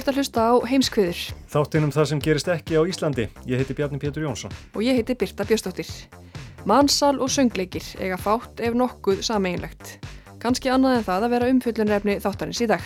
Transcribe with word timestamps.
Ert 0.00 0.10
að 0.10 0.20
hlusta 0.20 0.46
á 0.48 0.52
heimskviður. 0.66 1.20
Þáttinum 1.52 1.92
það 1.94 2.08
sem 2.10 2.22
gerist 2.24 2.48
ekki 2.50 2.80
á 2.80 2.82
Íslandi. 2.88 3.26
Ég 3.48 3.60
heiti 3.60 3.76
Bjarni 3.76 4.00
Pétur 4.00 4.24
Jónsson. 4.24 4.54
Og 4.74 4.82
ég 4.84 4.96
heiti 4.98 5.16
Birta 5.18 5.44
Björstóttir. 5.48 5.90
Mansal 6.68 7.20
og 7.20 7.30
söngleikir 7.32 7.84
eiga 8.00 8.18
fátt 8.20 8.60
ef 8.60 8.76
nokkuð 8.76 9.22
sameinlegt. 9.24 9.98
Kanski 10.40 10.72
annað 10.72 10.98
en 10.98 11.06
það 11.06 11.26
að 11.26 11.34
vera 11.34 11.50
umfyllunrefni 11.52 12.16
þáttarins 12.24 12.60
í 12.64 12.68
dag. 12.70 12.84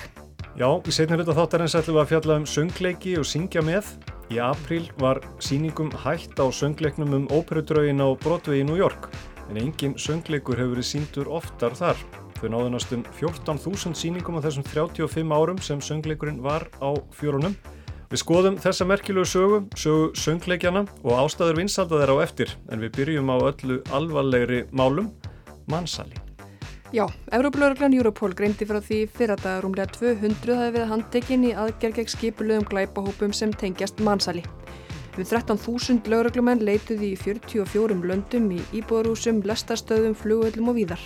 Já, 0.54 0.68
í 0.70 0.94
setnum 0.94 1.18
hluta 1.18 1.34
þáttarins 1.34 1.74
ætlum 1.74 1.96
við 1.96 2.02
að 2.04 2.10
fjalla 2.12 2.38
um 2.38 2.48
söngleiki 2.50 3.14
og 3.18 3.26
syngja 3.26 3.62
með. 3.66 3.88
Í 4.30 4.40
april 4.42 4.84
var 5.02 5.20
síningum 5.42 5.90
hægt 6.04 6.38
á 6.38 6.46
söngleiknum 6.54 7.14
um 7.18 7.30
óperudraugin 7.34 8.02
á 8.02 8.08
Broadway 8.22 8.62
í 8.62 8.66
New 8.66 8.78
York. 8.78 9.10
En 9.50 9.58
engin 9.60 9.98
söngleikur 9.98 10.58
hefur 10.58 10.76
verið 10.76 10.90
síndur 10.90 11.30
oftar 11.30 11.74
þar. 11.78 11.98
Þau 12.40 12.48
náðu 12.52 12.72
næstum 12.74 13.04
14.000 13.20 13.96
síningum 13.98 14.36
á 14.36 14.44
þessum 14.44 14.66
35 14.66 15.32
árum 15.34 15.62
sem 15.62 15.80
söngleikurinn 15.80 16.42
var 16.44 16.68
á 16.82 16.92
fjórunum. 17.14 17.54
Við 18.12 18.20
skoðum 18.20 18.58
þessa 18.62 18.84
merkilegu 18.86 19.26
sögu, 19.26 19.62
sögu 19.80 20.10
söngleikjana 20.18 20.84
og 21.02 21.16
ástæður 21.24 21.62
vinsalda 21.62 22.02
þeirra 22.02 22.18
á 22.20 22.24
eftir 22.26 22.52
en 22.70 22.84
við 22.84 22.92
byrjum 22.98 23.32
á 23.32 23.36
öllu 23.48 23.80
alvarlegri 23.96 24.60
málum, 24.70 25.08
mannsali. 25.66 26.14
Já, 26.94 27.08
Európa-lauruglan 27.34 27.96
Europol 27.96 28.36
greindi 28.38 28.68
frá 28.70 28.78
því 28.78 29.00
fyrir 29.10 29.40
að 29.40 29.64
rúmlega 29.64 29.90
200 29.96 30.58
hafi 30.60 30.74
verið 30.76 30.92
handtekinn 30.92 31.48
í 31.48 31.50
aðgerð 31.58 31.98
gegn 31.98 32.12
skipulöðum 32.12 32.68
glæpahópum 32.70 33.34
sem 33.34 33.50
tengjast 33.50 33.98
mannsali. 33.98 34.44
Við 35.16 35.32
13.000 35.32 36.06
lauruglumenn 36.10 36.62
leituði 36.62 37.12
í 37.16 37.18
44 37.18 37.98
löndum 37.98 38.46
í 38.54 38.62
íbúðarúsum, 38.78 39.42
lestarstöðum, 39.42 40.14
flugöldum 40.14 40.70
og 40.70 40.78
víðar. 40.78 41.02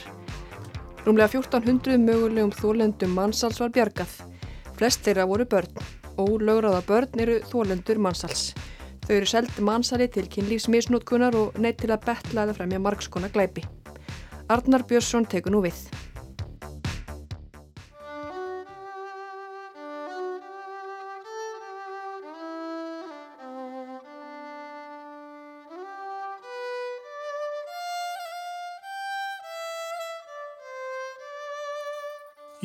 Rúmlega 1.08 1.38
1400 1.38 2.02
mögulegum 2.04 2.50
þólendum 2.52 3.14
mannsals 3.16 3.56
var 3.62 3.70
bjargað. 3.72 4.10
Flest 4.76 5.06
þeirra 5.06 5.24
voru 5.30 5.46
börn 5.48 5.78
og 6.20 6.42
lögráða 6.44 6.82
börn 6.84 7.22
eru 7.24 7.38
þólendur 7.48 7.96
mannsals. 8.04 8.50
Þau 9.06 9.14
eru 9.16 9.28
seld 9.30 9.62
mannsali 9.64 10.10
til 10.12 10.26
kynlífsmisnótkunar 10.28 11.38
og 11.40 11.56
neitt 11.64 11.80
til 11.80 11.94
að 11.94 12.04
betla 12.10 12.44
eða 12.44 12.58
fremja 12.58 12.82
margskona 12.84 13.32
glæpi. 13.32 13.64
Arnar 14.52 14.84
Björnsson 14.84 15.24
tekur 15.24 15.56
nú 15.56 15.62
við. 15.64 15.80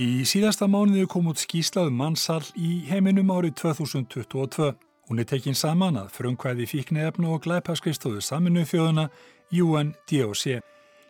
Í 0.03 0.25
síðasta 0.27 0.65
mánuði 0.67 1.05
kom 1.07 1.29
út 1.31 1.39
skýslaðum 1.39 1.95
mannsal 1.95 2.41
í 2.59 2.81
heiminum 2.89 3.29
árið 3.31 3.53
2022. 3.61 4.73
Hún 5.07 5.21
er 5.21 5.27
tekinn 5.29 5.55
saman 5.55 5.99
að 6.01 6.09
frumkvæði 6.17 6.65
fíknefna 6.67 7.29
og 7.31 7.45
glæpaskristofu 7.45 8.19
saminuð 8.25 8.65
þjóðuna 8.73 9.05
UNDOC. 9.53 10.43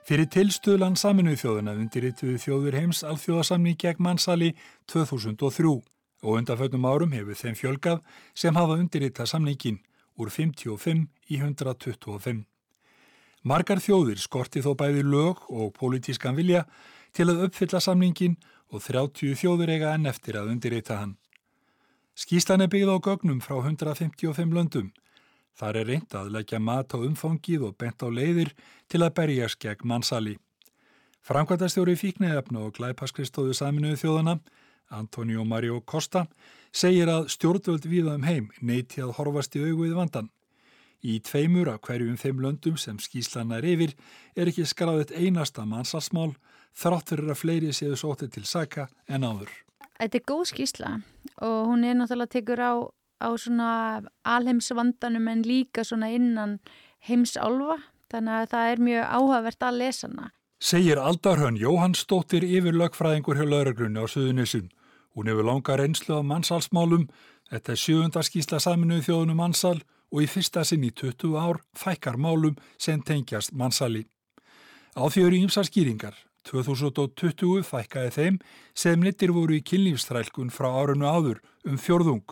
Fyrir 0.06 0.30
tilstuðlan 0.36 1.00
saminuð 1.00 1.40
þjóðuna 1.42 1.76
undirrituðu 1.80 2.38
þjóður 2.44 2.80
heims 2.82 3.02
alþjóðasamning 3.08 3.80
gegn 3.82 4.04
mannsali 4.04 4.52
2003 4.92 5.74
og 5.74 6.32
undanfögnum 6.38 6.86
árum 6.86 7.18
hefur 7.18 7.40
þeim 7.40 7.58
fjölgað 7.58 8.06
sem 8.38 8.54
hafa 8.54 8.78
undirritað 8.78 9.32
samningin 9.34 9.82
úr 10.22 10.30
55 10.30 11.08
í 11.34 11.42
125. 11.42 12.46
Margar 13.42 13.82
þjóðir 13.82 14.22
skorti 14.22 14.62
þó 14.62 14.76
bæði 14.78 15.08
lög 15.08 15.48
og 15.50 15.74
pólitískan 15.80 16.38
vilja 16.38 16.68
til 17.14 17.32
að 17.32 17.48
uppfylla 17.48 17.82
samningin 17.82 18.38
og 18.38 18.53
30 18.82 19.36
þjóður 19.38 19.74
eiga 19.76 19.94
enn 19.94 20.10
eftir 20.10 20.40
að 20.40 20.54
undirreita 20.54 20.98
hann. 21.02 21.18
Skíslan 22.16 22.62
er 22.62 22.70
byggð 22.70 22.94
á 22.94 22.98
gögnum 23.02 23.42
frá 23.42 23.58
155 23.60 24.54
löndum. 24.54 24.92
Þar 25.58 25.78
er 25.82 25.88
reynd 25.90 26.16
að 26.18 26.32
leggja 26.34 26.60
mat 26.62 26.94
á 26.94 26.98
umfangið 26.98 27.68
og 27.70 27.78
bent 27.78 28.02
á 28.02 28.08
leiðir 28.10 28.54
til 28.90 29.02
að 29.02 29.14
berjast 29.20 29.60
gegn 29.62 29.88
mannsali. 29.90 30.38
Framkvæmtastjóri 31.24 31.96
fíknæðafna 31.96 32.66
og 32.66 32.74
glæpaskristóðu 32.78 33.54
saminuðu 33.56 34.00
þjóðana, 34.02 34.40
Antonio 34.94 35.46
Mario 35.46 35.80
Costa, 35.82 36.26
segir 36.74 37.10
að 37.10 37.30
stjórnvöld 37.34 37.86
viða 37.88 38.18
um 38.18 38.26
heim 38.28 38.50
neyti 38.62 39.02
að 39.02 39.14
horfast 39.18 39.56
í 39.56 39.64
auguð 39.64 39.94
vandan. 39.98 40.30
Í 41.04 41.20
tveimur 41.20 41.70
af 41.74 41.82
hverjum 41.84 42.18
þeim 42.20 42.42
löndum 42.44 42.76
sem 42.80 43.00
skíslan 43.00 43.52
er 43.56 43.66
yfir 43.68 43.96
er 44.36 44.52
ekki 44.52 44.66
skráðið 44.68 45.16
einasta 45.20 45.66
mannsalsmál 45.68 46.34
þrátt 46.78 47.14
fyrir 47.14 47.32
að 47.34 47.42
fleiri 47.42 47.74
séu 47.74 47.98
sótið 48.00 48.34
til 48.38 48.46
saka 48.50 48.88
en 49.08 49.24
áður. 49.24 49.52
Þetta 50.00 50.20
er 50.20 50.28
góð 50.28 50.46
skísla 50.52 50.92
og 51.42 51.58
hún 51.70 51.86
er 51.88 51.98
náttúrulega 51.98 52.34
tekur 52.36 52.60
á, 52.60 52.74
á 53.24 53.30
svona 53.40 53.72
alheimsvandanum 54.26 55.28
en 55.32 55.44
líka 55.48 55.86
svona 55.88 56.10
innan 56.12 56.60
heimsálfa 57.08 57.80
þannig 58.12 58.40
að 58.40 58.50
það 58.54 58.72
er 58.72 58.82
mjög 58.88 59.12
áhugavert 59.18 59.68
að 59.68 59.80
lesa 59.82 60.08
hana. 60.08 60.32
Segir 60.64 61.00
Aldarhönn 61.02 61.60
Jóhannsdóttir 61.60 62.46
yfir 62.48 62.76
lögfræðingur 62.80 63.40
hjá 63.40 63.48
laurugrunni 63.48 64.00
á 64.00 64.08
Suðunissun. 64.08 64.70
Hún 65.14 65.28
hefur 65.28 65.46
langa 65.46 65.76
reynslu 65.78 66.16
af 66.16 66.26
mannsalsmálum, 66.26 67.10
þetta 67.52 67.74
er 67.74 67.82
sjöfunda 67.82 68.24
skísla 68.24 68.62
saminuð 68.64 69.04
þjóðunum 69.10 69.42
mannsal 69.42 69.82
og 70.14 70.24
í 70.24 70.30
fyrsta 70.30 70.64
sinn 70.64 70.86
í 70.88 70.94
20 70.94 71.36
ár 71.36 71.60
fækkar 71.78 72.18
málum 72.18 72.56
sem 72.78 73.02
tengjast 73.02 73.52
mannsali. 73.52 74.06
Á 74.96 75.04
því 75.10 75.26
eru 75.28 75.42
ímsa 75.44 75.66
skýringar. 75.68 76.16
2020 76.50 77.64
fækkaði 77.68 78.12
þeim 78.18 78.40
sem 78.76 79.04
nittir 79.04 79.34
voru 79.36 79.58
í 79.58 79.64
kynlífstrælkun 79.66 80.52
frá 80.54 80.70
árunnu 80.72 81.08
áður 81.08 81.40
um 81.68 81.78
fjörðung. 81.80 82.26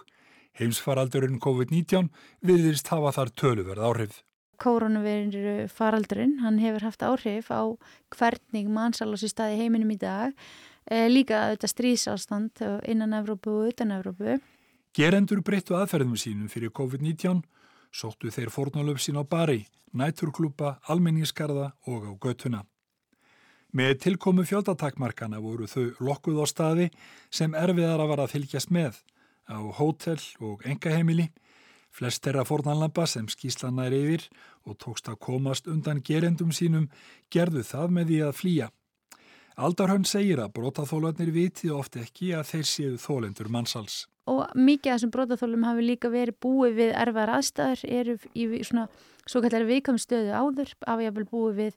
Heimsfaraldurinn 0.60 1.40
COVID-19 1.42 2.10
viðist 2.46 2.92
hafa 2.92 3.14
þar 3.16 3.32
töluverð 3.40 3.88
áhrif. 3.88 4.20
Koronaviru 4.62 5.66
faraldurinn, 5.74 6.38
hann 6.44 6.60
hefur 6.62 6.86
haft 6.86 7.02
áhrif 7.02 7.50
á 7.50 7.66
hvernig 8.14 8.68
mannsalas 8.70 9.24
í 9.26 9.32
staði 9.32 9.58
heiminum 9.64 9.94
í 9.96 9.98
dag. 10.02 10.36
E, 10.86 11.08
líka 11.10 11.48
þetta 11.54 11.70
strísástand 11.72 12.62
innan 12.90 13.16
Evrópu 13.18 13.56
og 13.64 13.72
utan 13.72 13.96
Evrópu. 13.96 14.38
Gerendur 14.94 15.42
breyttu 15.42 15.78
aðferðum 15.80 16.18
sínum 16.20 16.52
fyrir 16.52 16.74
COVID-19, 16.78 17.42
sóttu 17.96 18.30
þeir 18.30 18.52
fornálöf 18.54 19.00
sín 19.02 19.18
á 19.18 19.24
bari, 19.24 19.64
næturklúpa, 19.96 20.82
almenningskarða 20.92 21.72
og 21.88 22.12
á 22.12 22.14
göttuna. 22.20 22.66
Með 23.72 23.94
tilkomu 24.04 24.44
fjöldatakmarkana 24.44 25.40
voru 25.40 25.68
þau 25.72 25.94
lokkuð 26.04 26.42
á 26.44 26.46
staði 26.50 26.88
sem 27.32 27.54
erfiðar 27.56 28.04
að 28.04 28.10
vara 28.12 28.26
að 28.28 28.34
fylgjast 28.34 28.72
með 28.76 28.98
á 29.48 29.60
hótel 29.80 30.20
og 30.44 30.66
engaheimili, 30.68 31.30
flest 31.92 32.28
er 32.28 32.42
að 32.42 32.50
fornanlampa 32.52 33.06
sem 33.08 33.30
skíslana 33.32 33.88
er 33.88 33.96
yfir 33.96 34.28
og 34.68 34.76
tókst 34.80 35.08
að 35.08 35.22
komast 35.24 35.72
undan 35.72 36.04
gerendum 36.04 36.52
sínum 36.52 36.90
gerðu 37.32 37.64
það 37.64 37.96
með 37.96 38.12
því 38.12 38.20
að 38.28 38.38
flýja. 38.42 38.68
Aldarhönn 39.62 40.08
segir 40.08 40.40
að 40.44 40.54
brotaþólanir 40.58 41.32
viti 41.32 41.72
oft 41.72 41.96
ekki 42.00 42.34
að 42.36 42.52
þeir 42.52 42.68
séu 42.68 43.00
þólendur 43.00 43.52
mannsals. 43.52 44.06
Og 44.28 44.44
mikið 44.56 44.92
af 44.92 45.00
þessum 45.00 45.16
brotaþólum 45.16 45.66
hafi 45.68 45.88
líka 45.88 46.12
verið 46.12 46.40
búið 46.44 46.78
við 46.80 46.94
erfar 47.06 47.32
aðstæður, 47.38 47.84
eru 47.88 48.18
í 48.36 48.64
svona 48.68 48.88
svo 49.30 49.42
kallar 49.44 49.68
viðkamstöðu 49.68 50.34
áður, 50.34 50.72
af 50.90 51.04
ég 51.04 51.14
vil 51.16 51.26
búið 51.30 51.60
við 51.60 51.76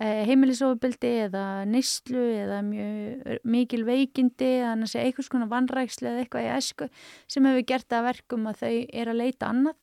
eh, 0.00 0.22
heimilisofbildi 0.28 1.12
eða 1.26 1.44
neyslu 1.68 2.24
eða 2.40 2.60
mjög 2.66 3.44
mikil 3.44 3.84
veikindi, 3.88 4.50
að 4.66 4.86
segja 4.90 5.06
einhvers 5.06 5.30
konar 5.32 5.50
vannræksli 5.52 6.10
eða 6.10 6.24
eitthvað 6.24 6.48
í 6.48 6.50
esku 6.56 6.90
sem 7.30 7.48
hefur 7.48 7.66
gert 7.72 7.96
að 7.96 8.08
verkum 8.10 8.50
að 8.50 8.64
þau 8.64 8.74
er 9.02 9.12
að 9.12 9.20
leita 9.22 9.50
annað 9.52 9.78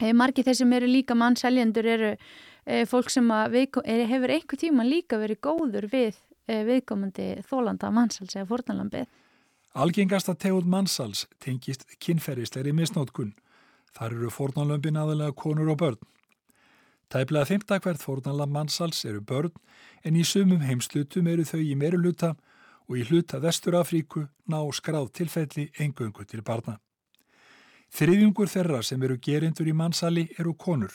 e, 0.00 0.12
margi 0.12 0.46
þeir 0.46 0.60
sem 0.62 0.76
eru 0.78 0.90
líka 0.90 1.18
mannseljendur 1.18 1.90
eru 1.94 2.14
e, 2.14 2.84
fólk 2.90 3.12
sem 3.12 3.30
við, 3.52 3.80
er, 3.84 4.06
hefur 4.10 4.34
einhver 4.34 4.62
tíma 4.62 4.86
líka 4.88 5.20
verið 5.22 5.42
góður 5.46 5.90
við 5.92 6.22
viðkomandi 6.46 7.40
þólanda 7.42 7.88
mannsals 7.90 8.36
eða 8.36 8.46
fornalambið. 8.52 9.08
Algengasta 9.76 10.32
tegund 10.38 10.68
mannsals 10.70 11.26
tengist 11.42 11.82
kynferðisleiri 12.00 12.70
misnótkun. 12.72 13.34
Þar 13.96 14.14
eru 14.14 14.30
fornalömpin 14.32 14.96
aðalega 14.96 15.34
konur 15.36 15.72
og 15.72 15.80
börn. 15.82 15.98
Tæplega 17.08 17.46
fymta 17.46 17.78
hvert 17.78 18.02
fórnalam 18.02 18.50
mannsals 18.50 19.04
eru 19.04 19.20
börn 19.20 19.52
en 20.04 20.16
í 20.18 20.24
sumum 20.26 20.64
heimslutum 20.66 21.28
eru 21.30 21.44
þau 21.46 21.60
í 21.62 21.76
meru 21.78 22.00
luta 22.02 22.32
og 22.88 22.98
í 22.98 23.04
hluta 23.06 23.38
Vestur 23.42 23.76
Afríku 23.78 24.26
ná 24.50 24.58
skráð 24.74 25.12
tilfelli 25.14 25.68
engöngu 25.78 26.26
til 26.26 26.42
barna. 26.42 26.80
Þriðjungur 27.94 28.50
þeirra 28.50 28.82
sem 28.82 29.02
eru 29.02 29.18
gerindur 29.22 29.68
í 29.70 29.74
mannsali 29.74 30.26
eru 30.38 30.54
konur. 30.54 30.92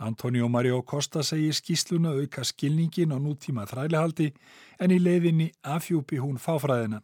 Antonio 0.00 0.48
Mario 0.48 0.82
Costa 0.82 1.22
segir 1.22 1.54
skýsluna 1.54 2.16
auka 2.16 2.42
skilningin 2.44 3.14
á 3.14 3.18
nútíma 3.20 3.66
þrælihaldi 3.70 4.32
en 4.80 4.90
í 4.90 4.98
leiðinni 4.98 5.50
afhjúpi 5.62 6.18
hún 6.18 6.40
fáfræðina. 6.42 7.02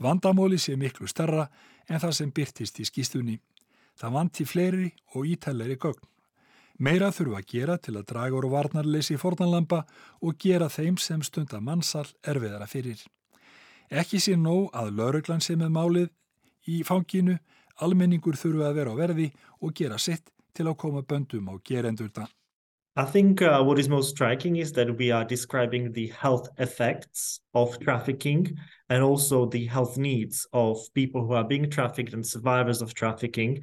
Vandamóli 0.00 0.58
sé 0.58 0.76
miklu 0.80 1.06
starra 1.06 1.46
en 1.88 2.00
það 2.00 2.14
sem 2.16 2.30
byrtist 2.32 2.80
í 2.80 2.88
skýslunni. 2.88 3.36
Það 4.00 4.14
vanti 4.16 4.46
fleiri 4.48 4.88
og 5.14 5.26
ítæleri 5.28 5.76
gögn. 5.76 6.06
Meira 6.80 7.10
þurfa 7.12 7.42
að 7.42 7.50
gera 7.52 7.74
til 7.76 7.92
að 7.98 8.06
draga 8.08 8.36
úr 8.38 8.46
varnarleysi 8.48 9.18
fornanlampa 9.20 9.82
og 10.24 10.38
gera 10.40 10.70
þeim 10.72 10.96
sem 10.96 11.20
stunda 11.20 11.60
mannsal 11.60 12.06
erfiðara 12.24 12.64
fyrir. 12.70 13.02
Ekki 13.90 14.20
sé 14.22 14.36
nóg 14.40 14.70
að 14.72 14.94
lauruglan 14.96 15.44
sé 15.44 15.58
með 15.60 15.74
málið 15.76 16.08
í 16.72 16.80
fanginu, 16.88 17.36
almenningur 17.84 18.38
þurfa 18.40 18.70
að 18.70 18.78
vera 18.80 18.94
á 18.96 19.00
verði 19.00 19.26
og 19.60 19.74
gera 19.76 19.98
sitt 20.00 20.32
til 20.56 20.70
að 20.70 20.78
koma 20.80 21.02
böndum 21.04 21.50
á 21.52 21.54
gerendurna. 21.60 22.28
I 22.96 23.04
think 23.04 23.42
uh, 23.42 23.62
what 23.62 23.78
is 23.78 23.88
most 23.88 24.10
striking 24.10 24.56
is 24.56 24.72
that 24.72 24.96
we 24.98 25.10
are 25.12 25.24
describing 25.24 25.92
the 25.92 26.08
health 26.08 26.48
effects 26.58 27.40
of 27.54 27.78
trafficking 27.80 28.56
and 28.88 29.02
also 29.02 29.46
the 29.46 29.66
health 29.66 29.98
needs 29.98 30.46
of 30.52 30.78
people 30.94 31.22
who 31.26 31.34
are 31.34 31.44
being 31.44 31.70
trafficked 31.70 32.14
and 32.14 32.26
survivors 32.26 32.80
of 32.80 32.94
trafficking 32.94 33.62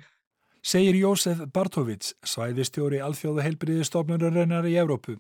segir 0.68 0.98
Jósef 1.00 1.46
Bartovits, 1.56 2.12
svæðistjóri 2.28 3.00
alþjóða 3.00 3.46
heilbriðistofnunarinnar 3.46 4.68
í 4.68 4.76
Evrópu. 4.82 5.16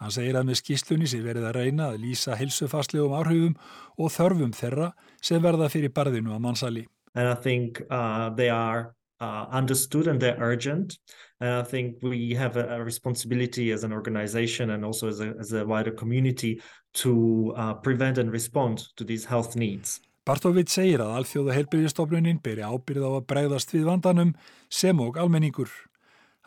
Hann 0.00 0.12
segir 0.14 0.38
að 0.38 0.48
með 0.48 0.60
skýslunni 0.62 1.08
sé 1.10 1.20
verið 1.22 1.50
að 1.50 1.58
reyna 1.58 1.90
að 1.92 2.00
lýsa 2.06 2.38
hilsufastlegum 2.38 3.12
áhrifum 3.14 3.58
og 4.00 4.12
þörfum 4.14 4.54
þeirra 4.56 4.88
sem 5.20 5.42
verða 5.44 5.68
fyrir 5.72 5.92
barðinu 5.94 6.32
að 6.34 6.44
mannsali. 6.46 6.86
Uh, 7.14 7.44
uh, 9.20 9.46
understood 9.52 10.08
and 10.08 10.20
they're 10.20 10.40
urgent. 10.40 10.98
And 11.40 11.50
I 11.50 11.62
think 11.62 12.02
we 12.02 12.34
have 12.34 12.56
a, 12.56 12.80
a 12.80 12.82
responsibility 12.82 13.70
as 13.70 13.84
an 13.84 13.92
organization 13.92 14.70
and 14.70 14.84
also 14.84 15.08
as 15.08 15.20
a, 15.20 15.34
as 15.38 15.52
a 15.52 15.64
wider 15.64 15.92
community 15.92 16.60
to 16.94 17.52
uh, 17.56 17.74
prevent 17.74 18.18
and 18.18 18.32
respond 18.32 18.82
to 18.96 19.04
these 19.04 19.24
health 19.24 19.56
needs. 19.56 20.00
Bartovit 20.24 20.70
segir 20.72 21.02
að 21.04 21.18
alþjóða 21.18 21.54
helbriðistofnunin 21.58 22.38
beri 22.40 22.62
ábyrð 22.64 23.04
á 23.04 23.10
að 23.12 23.26
bregðast 23.28 23.74
við 23.74 23.82
vandanum 23.90 24.30
sem 24.72 25.00
og 25.04 25.18
almenningur. 25.20 25.68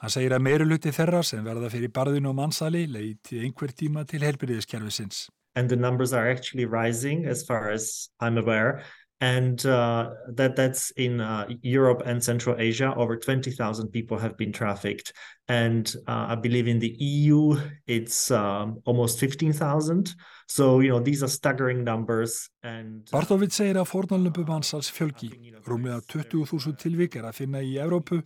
Hann 0.01 0.13
segir 0.13 0.33
að 0.33 0.45
meiruluti 0.47 0.93
þeirra 0.93 1.19
sem 1.21 1.45
verða 1.45 1.69
fyrir 1.69 1.91
barðinu 1.93 2.31
og 2.31 2.39
mannsali 2.39 2.87
leiti 2.89 3.37
einhver 3.45 3.75
tíma 3.77 4.01
til 4.09 4.23
helbriðiskerfisins. 4.25 5.27
And 5.55 5.69
the 5.69 5.75
numbers 5.75 6.11
are 6.13 6.29
actually 6.29 6.65
rising 6.65 7.25
as 7.25 7.45
far 7.45 7.69
as 7.69 8.09
I'm 8.19 8.37
aware. 8.41 8.81
And 9.19 9.65
uh, 9.65 10.11
that 10.35 10.55
that's 10.55 10.91
in 10.91 11.21
uh, 11.21 11.47
Europe 11.63 12.03
and 12.05 12.23
Central 12.23 12.55
Asia. 12.59 12.93
Over 12.95 13.17
20,000 13.17 13.87
people 13.89 14.17
have 14.17 14.37
been 14.37 14.51
trafficked. 14.51 15.11
And 15.47 15.91
uh, 16.07 16.27
I 16.29 16.35
believe 16.35 16.67
in 16.67 16.77
the 16.77 16.95
EU, 16.99 17.59
it's 17.87 18.29
um, 18.29 18.79
almost 18.85 19.19
15,000. 19.19 20.13
So, 20.47 20.81
you 20.81 20.89
know, 20.89 20.99
these 20.99 21.23
are 21.23 21.27
staggering 21.27 21.83
numbers. 21.83 22.49
And, 22.61 23.09
uh, 23.11 23.17
Bartovit 23.17 23.55
segir 23.55 23.79
að 23.81 23.89
fornalömpu 23.89 24.45
mannsals 24.45 24.91
fjölgi. 24.93 25.31
Rúmlega 25.65 26.03
20.000 26.13 26.77
tilvík 26.77 27.17
er 27.17 27.25
að 27.31 27.41
finna 27.41 27.63
í 27.65 27.79
Evrópu 27.81 28.21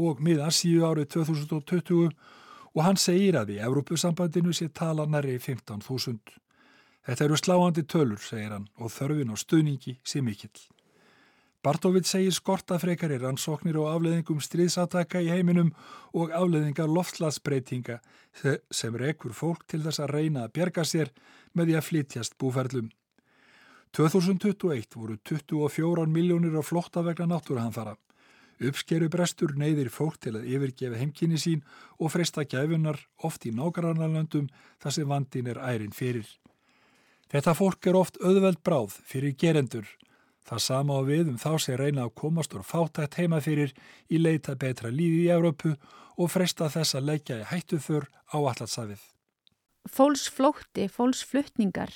og 0.00 0.22
mið 0.24 0.46
Asíu 0.46 0.86
árið 0.88 1.10
2020 1.18 2.08
og 2.72 2.84
hann 2.86 2.96
segir 2.96 3.36
að 3.36 3.52
í 3.56 3.58
Evrópusambandinu 3.60 4.54
sé 4.56 4.70
tala 4.72 5.04
næri 5.04 5.36
15.000. 5.36 6.18
Þetta 7.02 7.24
eru 7.24 7.38
sláandi 7.38 7.82
tölur, 7.82 8.20
segir 8.22 8.52
hann, 8.54 8.68
og 8.78 8.92
þörfin 8.94 9.34
á 9.34 9.36
stuðningi 9.36 9.96
sé 10.06 10.22
mikill. 10.22 10.54
Bartovit 11.62 12.08
segir 12.10 12.34
skorta 12.34 12.74
frekari 12.82 13.20
rannsóknir 13.22 13.76
og 13.78 13.88
afleðingum 13.92 14.40
stríðsataka 14.42 15.20
í 15.22 15.28
heiminum 15.30 15.70
og 16.10 16.32
afleðingar 16.34 16.90
loftlagsbreytinga 16.90 18.00
sem 18.74 18.96
rekur 18.98 19.34
fólk 19.34 19.62
til 19.70 19.82
þess 19.84 20.02
að 20.02 20.14
reyna 20.16 20.42
að 20.46 20.54
bjerga 20.58 20.82
sér 20.82 21.12
með 21.54 21.70
því 21.70 21.76
að 21.78 21.86
flytjast 21.88 22.36
búferlum. 22.42 22.90
2021 23.94 24.96
voru 24.96 25.18
24 25.28 26.08
miljónir 26.10 26.58
á 26.58 26.62
flotta 26.66 27.02
vegna 27.06 27.28
náttúrahanfara. 27.30 27.94
Uppskeru 28.62 29.10
brestur 29.10 29.54
neyðir 29.58 29.90
fólk 29.90 30.18
til 30.22 30.34
að 30.38 30.46
yfirgefa 30.50 30.98
heimkynni 30.98 31.38
sín 31.38 31.62
og 31.98 32.10
freysta 32.14 32.42
gæfunar 32.42 32.98
oft 33.22 33.46
í 33.46 33.54
nágrannarlöndum 33.54 34.50
þar 34.82 34.98
sem 34.98 35.08
vandin 35.08 35.50
er 35.50 35.62
ærin 35.62 35.94
fyrir. 35.94 36.26
Þetta 37.32 37.54
fólk 37.56 37.86
er 37.88 37.96
oft 37.96 38.18
auðveld 38.20 38.60
bráð 38.60 38.98
fyrir 39.08 39.32
gerendur. 39.40 39.86
Það 40.44 40.60
sama 40.60 40.98
á 40.98 41.02
við 41.06 41.30
um 41.32 41.38
þá 41.40 41.52
sem 41.64 41.78
reyna 41.80 42.04
að 42.04 42.16
komast 42.20 42.52
úr 42.52 42.64
fátætt 42.66 43.16
heima 43.16 43.38
fyrir 43.40 43.72
í 44.12 44.20
leita 44.20 44.52
betra 44.58 44.90
lífi 44.92 45.22
í 45.24 45.32
Európu 45.32 45.72
og 46.20 46.28
fresta 46.28 46.68
þess 46.68 46.98
að 46.98 47.08
leggja 47.08 47.38
í 47.40 47.48
hættu 47.48 47.78
fyrr 47.80 48.08
á 48.28 48.36
allarsafið. 48.36 49.00
Fólksflótti, 49.88 50.86
fólksflutningar, 50.92 51.94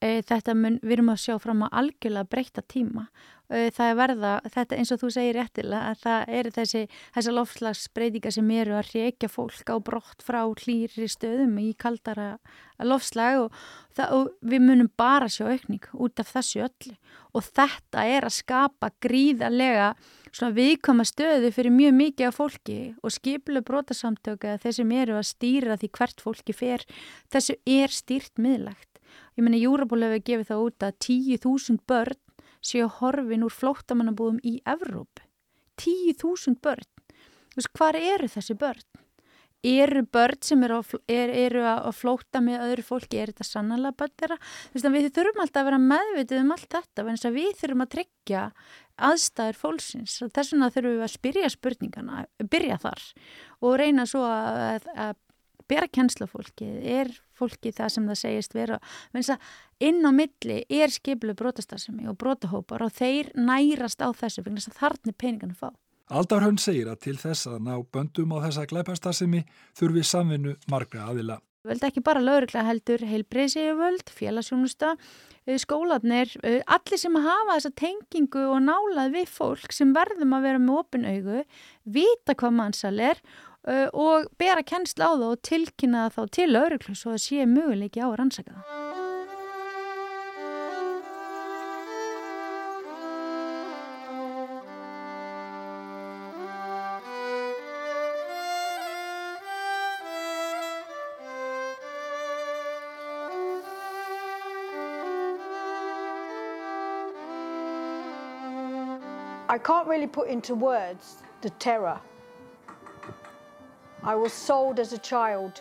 þetta 0.00 0.54
mun, 0.54 0.78
við 0.82 0.98
erum 0.98 1.10
að 1.10 1.22
sjá 1.24 1.38
fram 1.42 1.64
að 1.66 1.74
algjörlega 1.80 2.30
breyta 2.30 2.62
tíma 2.62 3.08
Eh, 3.48 3.70
það 3.72 3.90
er 3.90 3.94
verða, 3.96 4.30
þetta 4.52 4.76
eins 4.76 4.90
og 4.92 4.98
þú 5.00 5.08
segir 5.14 5.36
réttilega 5.38 5.88
að 5.88 6.00
það 6.02 6.32
eru 6.36 6.50
þessi, 6.52 6.80
þessi 7.14 7.32
lofslagsbreytinga 7.32 8.32
sem 8.34 8.50
eru 8.52 8.74
að 8.76 8.90
reykja 8.92 9.30
fólk 9.32 9.72
á 9.72 9.76
brott 9.80 10.24
frá 10.26 10.42
hlýri 10.44 11.08
stöðum 11.08 11.54
í 11.62 11.70
kaldara 11.80 12.26
lofslag 12.84 13.46
og, 13.46 13.62
það, 13.96 14.12
og 14.18 14.50
við 14.52 14.66
munum 14.66 14.90
bara 15.00 15.30
sjá 15.32 15.46
aukning 15.48 15.88
út 15.96 16.20
af 16.20 16.34
þessu 16.34 16.60
öllu 16.66 16.92
og 17.32 17.48
þetta 17.48 18.04
er 18.18 18.28
að 18.28 18.36
skapa 18.36 18.92
gríðarlega 19.00 19.94
svona 20.28 20.52
viðkoma 20.58 21.08
stöðu 21.08 21.48
fyrir 21.56 21.72
mjög 21.72 21.98
mikið 22.02 22.28
af 22.28 22.38
fólki 22.42 22.78
og 23.00 23.16
skiplu 23.16 23.64
brotasamtöka 23.64 24.58
þeir 24.60 24.76
sem 24.82 24.92
eru 25.00 25.16
að 25.16 25.30
stýra 25.30 25.80
því 25.80 25.92
hvert 25.96 26.20
fólki 26.20 26.52
fer, 26.52 26.84
þessu 27.32 27.56
er 27.64 27.96
stýrt 27.96 28.36
miðlagt. 28.36 28.97
Ég 29.38 29.44
menna 29.46 29.58
Júraból 29.60 30.02
hefur 30.02 30.24
gefið 30.26 30.48
það 30.48 30.62
út 30.66 30.84
að 30.84 30.94
10.000 31.06 31.82
börn 31.86 32.22
séu 32.58 32.88
horfin 32.90 33.44
úr 33.46 33.54
flóttamannabúðum 33.54 34.40
í 34.42 34.56
Evróp. 34.66 35.20
10.000 35.78 36.58
börn. 36.58 36.88
Þú 37.52 37.60
veist, 37.60 37.70
hvað 37.78 37.98
eru 38.00 38.30
þessi 38.32 38.56
börn? 38.58 39.04
Eru 39.68 40.02
börn 40.10 40.42
sem 40.42 40.64
eru, 40.66 40.80
er, 41.06 41.30
eru 41.34 41.62
að 41.66 41.86
flóta 42.00 42.42
með 42.42 42.64
öðru 42.66 42.84
fólki, 42.88 43.20
er 43.22 43.30
þetta 43.30 43.46
sannlega 43.46 43.94
börn 44.02 44.16
þeirra? 44.24 44.40
Þú 44.40 44.74
veist, 44.80 44.90
við 44.96 45.08
þurfum 45.20 45.44
alltaf 45.44 45.62
að 45.62 45.70
vera 45.70 45.80
meðvitið 45.84 46.42
um 46.42 46.52
allt 46.56 46.68
þetta, 46.74 47.06
en 47.06 47.38
við 47.38 47.54
þurfum 47.62 47.86
að 47.86 47.92
tryggja 47.94 48.44
aðstæður 49.08 49.62
fólksins. 49.62 50.18
Þess 50.34 50.54
vegna 50.56 50.72
þurfum 50.74 50.98
við 50.98 51.06
að 51.06 51.14
spyrja 51.14 51.54
spurningana, 51.54 52.26
byrja 52.42 52.82
þar 52.82 53.08
og 53.62 53.78
reyna 53.78 54.06
svo 54.10 54.26
að, 54.26 54.90
að 54.98 55.14
bera 55.68 55.88
kjenslafólki, 55.88 56.68
er 56.82 57.10
fólki 57.36 57.72
það 57.74 57.92
sem 57.94 58.08
það 58.08 58.20
segist 58.22 58.56
vera, 58.56 58.78
inn 59.78 60.00
á 60.02 60.10
milli 60.10 60.62
er 60.68 60.90
skiplu 60.90 61.34
brotastasemi 61.38 62.08
og 62.10 62.18
brotahópar 62.18 62.82
og 62.86 62.94
þeir 62.94 63.30
nærast 63.36 64.02
á 64.02 64.08
þessu 64.10 64.42
fyrir 64.42 64.58
þess 64.58 64.72
að 64.72 64.80
þarna 64.80 65.18
peningan 65.18 65.54
fá. 65.54 65.70
Aldar 66.08 66.40
Hönn 66.40 66.56
segir 66.56 66.88
að 66.88 67.02
til 67.04 67.18
þess 67.20 67.50
að 67.50 67.58
ná 67.66 67.74
böndum 67.92 68.32
á 68.32 68.38
þessa 68.46 68.64
glæpastasemi 68.70 69.42
þurfi 69.76 70.04
samvinnu 70.08 70.54
margra 70.72 71.10
aðila. 71.10 71.36
Völd 71.68 71.82
ekki 71.84 72.00
bara 72.00 72.22
laurugla 72.22 72.62
heldur, 72.64 73.02
heilbreyðsíðuvöld, 73.04 74.08
félagsjónusta, 74.14 74.94
eh, 75.44 75.58
skólanir, 75.60 76.30
eh, 76.42 76.62
allir 76.66 76.98
sem 76.98 77.14
hafa 77.14 77.58
þessa 77.58 77.74
tengingu 77.74 78.44
og 78.54 78.62
nálað 78.62 79.12
við 79.18 79.28
fólk 79.28 79.72
sem 79.72 79.92
verðum 79.92 80.32
að 80.32 80.42
vera 80.42 80.58
með 80.58 80.78
opin 80.78 81.04
augu, 81.04 81.44
vita 81.84 82.34
hvað 82.34 82.54
mannsal 82.54 83.00
er 83.00 83.20
uh, 83.68 83.88
og 83.92 84.28
bera 84.40 84.64
kennsla 84.64 85.12
á 85.12 85.12
það 85.14 85.30
og 85.30 85.42
tilkynna 85.44 86.08
þá 86.14 86.22
til 86.32 86.50
lauruglu 86.52 86.96
svo 86.96 87.14
að 87.16 87.24
sé 87.28 87.48
möguleiki 87.48 88.02
á 88.02 88.08
að 88.08 88.18
rannsaka 88.22 88.56
það. 88.56 88.84
I 109.50 109.56
can't 109.56 109.88
really 109.88 110.06
put 110.06 110.28
into 110.28 110.54
words 110.54 111.16
the 111.40 111.50
terror 111.58 111.98
I 114.08 114.14
was 114.14 114.32
sold 114.32 114.80
as 114.80 114.94
a 114.94 114.98
child. 114.98 115.60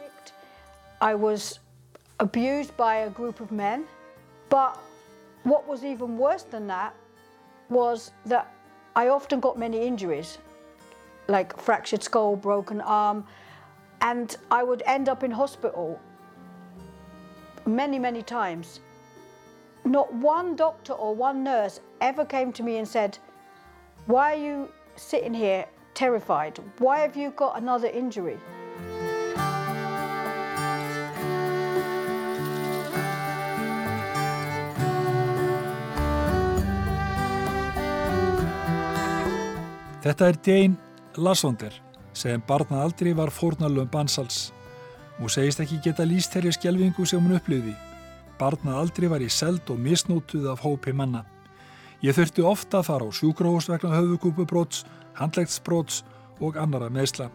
I 1.01 1.16
was 1.16 1.60
abused 2.22 2.77
by 2.77 2.96
a 3.00 3.10
group 3.10 3.42
of 3.42 3.51
men. 3.51 3.84
But 4.48 4.80
what 5.44 5.68
was 5.68 5.84
even 5.84 6.18
worse 6.18 6.44
than 6.44 6.66
that 6.68 6.96
was 7.70 8.12
that 8.25 8.50
I 8.96 9.10
often 9.10 9.42
got 9.42 9.60
many 9.60 9.86
injuries, 9.86 10.38
like 11.27 11.60
fractured 11.60 12.01
skull, 12.01 12.38
broken 12.38 12.80
arm, 12.80 13.25
and 14.00 14.38
I 14.50 14.63
would 14.63 14.82
end 14.86 15.10
up 15.10 15.25
in 15.25 15.32
hospital 15.32 16.00
many, 17.66 18.00
many 18.00 18.22
times. 18.22 18.80
Not 19.84 20.13
one 20.13 20.56
doctor 20.56 20.94
or 20.94 21.13
one 21.13 21.44
nurse 21.44 21.82
ever 22.00 22.24
came 22.24 22.54
to 22.54 22.63
me 22.63 22.77
and 22.77 22.88
said, 22.88 23.18
Why 24.06 24.36
are 24.36 24.42
you 24.42 24.72
sitting 24.96 25.34
here 25.34 25.66
terrified? 25.98 26.60
Why 26.77 27.00
have 27.00 27.18
you 27.18 27.32
got 27.32 27.58
another 27.58 27.89
injury? 27.89 28.38
Þetta 40.06 40.27
er 40.30 40.38
Jane 40.46 40.77
Lassonder 41.18 41.74
sem 42.18 42.42
barnað 42.48 42.84
aldrei 42.86 43.12
var 43.18 43.30
fórnalöfum 43.34 43.89
bansals. 43.92 44.51
Hún 45.18 45.30
segist 45.34 45.60
ekki 45.62 45.82
geta 45.84 46.06
líst 46.06 46.34
þeirri 46.34 46.54
skjelvingu 46.56 47.06
sem 47.10 47.22
hún 47.22 47.36
upplýði. 47.38 47.74
Barnað 48.38 48.77
aldrei 48.84 49.10
var 49.10 49.25
í 49.25 49.30
seld 49.34 49.68
og 49.74 49.82
misnótuð 49.82 50.48
af 50.54 50.62
hópi 50.66 50.94
manna. 50.94 51.25
Ég 52.06 52.13
þurfti 52.13 52.46
ofta 52.46 52.80
að 52.80 52.88
fara 52.92 53.10
á 53.10 53.18
sjúkróhus 53.20 53.68
vegna 53.72 53.98
höfugúpubróts, 53.98 54.84
handlegtsbróts 55.20 56.04
og 56.42 56.58
annara 56.62 56.90
meðsla. 56.94 57.30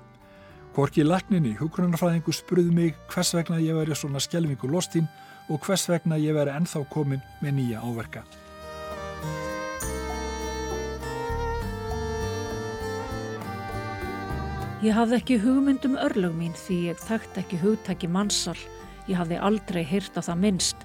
Hvorki 0.73 1.05
lakninni 1.05 1.53
huggrunarfræðingu 1.59 2.33
spurði 2.33 2.73
mig 2.73 2.95
hvers 3.13 3.35
vegna 3.37 3.59
ég 3.61 3.77
veri 3.77 3.97
svona 3.99 4.23
skjelvingu 4.23 4.71
lostinn 4.73 5.11
og 5.51 5.61
hvers 5.67 5.89
vegna 5.91 6.17
ég 6.17 6.37
veri 6.37 6.55
ennþá 6.55 6.87
komin 6.93 7.21
með 7.43 7.59
nýja 7.59 7.83
áverka. 7.85 8.23
Ég 14.83 14.97
hafði 14.97 15.15
ekki 15.21 15.37
hugmynd 15.39 15.85
um 15.87 15.93
örlög 15.95 16.33
mín 16.35 16.55
því 16.59 16.77
ég 16.89 17.03
þekkt 17.05 17.37
ekki 17.39 17.61
hugtæki 17.61 18.09
mannsal. 18.11 18.57
Ég 19.07 19.15
hafði 19.15 19.37
aldrei 19.39 19.85
heyrt 19.87 20.17
á 20.19 20.23
það 20.25 20.41
minnst. 20.43 20.81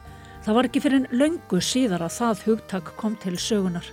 Það 0.45 0.57
var 0.57 0.67
ekki 0.67 0.81
fyrir 0.83 0.99
en 0.99 1.07
löngu 1.17 1.61
síðar 1.65 2.03
að 2.05 2.13
það 2.19 2.43
hugtak 2.45 2.91
kom 2.99 3.15
til 3.23 3.33
sögunar. 3.41 3.87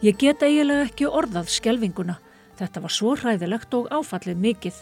Ég 0.00 0.16
get 0.16 0.40
eiginlega 0.40 0.86
ekki 0.88 1.10
orðað 1.10 1.52
skjelvinguna. 1.52 2.16
Þetta 2.58 2.82
var 2.84 2.92
svo 2.92 3.14
hræðilegt 3.16 3.74
og 3.78 3.88
áfallið 3.92 4.42
mikið. 4.46 4.80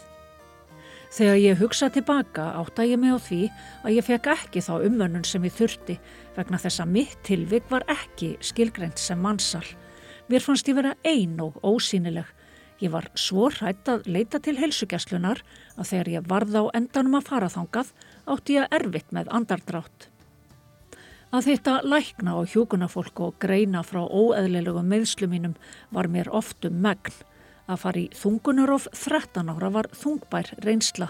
Þegar 1.11 1.39
ég 1.43 1.59
hugsa 1.59 1.89
tilbaka 1.91 2.49
átta 2.59 2.85
ég 2.87 2.99
mig 2.99 3.11
á 3.11 3.19
því 3.19 3.41
að 3.83 3.95
ég 3.97 4.07
fekk 4.07 4.29
ekki 4.31 4.63
þá 4.63 4.73
umönnun 4.87 5.27
sem 5.27 5.43
ég 5.43 5.55
þurfti 5.55 5.97
vegna 6.37 6.59
þess 6.61 6.83
að 6.83 6.93
mitt 6.97 7.17
tilvik 7.27 7.67
var 7.71 7.83
ekki 7.91 8.37
skilgreynd 8.39 8.99
sem 8.99 9.19
mannsal. 9.19 9.65
Mér 10.31 10.45
fannst 10.45 10.69
ég 10.71 10.77
vera 10.79 10.95
ein 11.03 11.35
og 11.43 11.59
ósýnileg 11.63 12.29
Ég 12.81 12.89
var 12.89 13.11
svo 13.13 13.45
hrætt 13.53 13.89
að 13.93 14.07
leita 14.09 14.39
til 14.41 14.55
heilsugjastlunar 14.57 15.43
að 15.77 15.89
þegar 15.91 16.07
ég 16.15 16.29
varð 16.31 16.55
á 16.57 16.63
endanum 16.79 17.19
að 17.19 17.27
fara 17.29 17.49
þangað 17.53 17.91
átti 18.33 18.55
ég 18.57 18.73
erfitt 18.73 19.11
með 19.13 19.29
andardrátt. 19.37 20.07
Að 21.31 21.51
þetta 21.51 21.75
lækna 21.85 22.33
á 22.33 22.41
hjókunafólk 22.41 23.21
og 23.21 23.35
greina 23.39 23.83
frá 23.85 24.01
óeðlilegum 24.01 24.89
meðslu 24.89 25.29
mínum 25.29 25.53
var 25.93 26.09
mér 26.09 26.31
oftum 26.33 26.81
megn. 26.81 27.13
Að 27.71 27.79
fara 27.85 28.01
í 28.01 28.07
þungunarof 28.19 28.89
13 28.91 29.47
ára 29.53 29.69
var 29.71 29.87
þungbær 29.95 30.49
reynsla. 30.65 31.07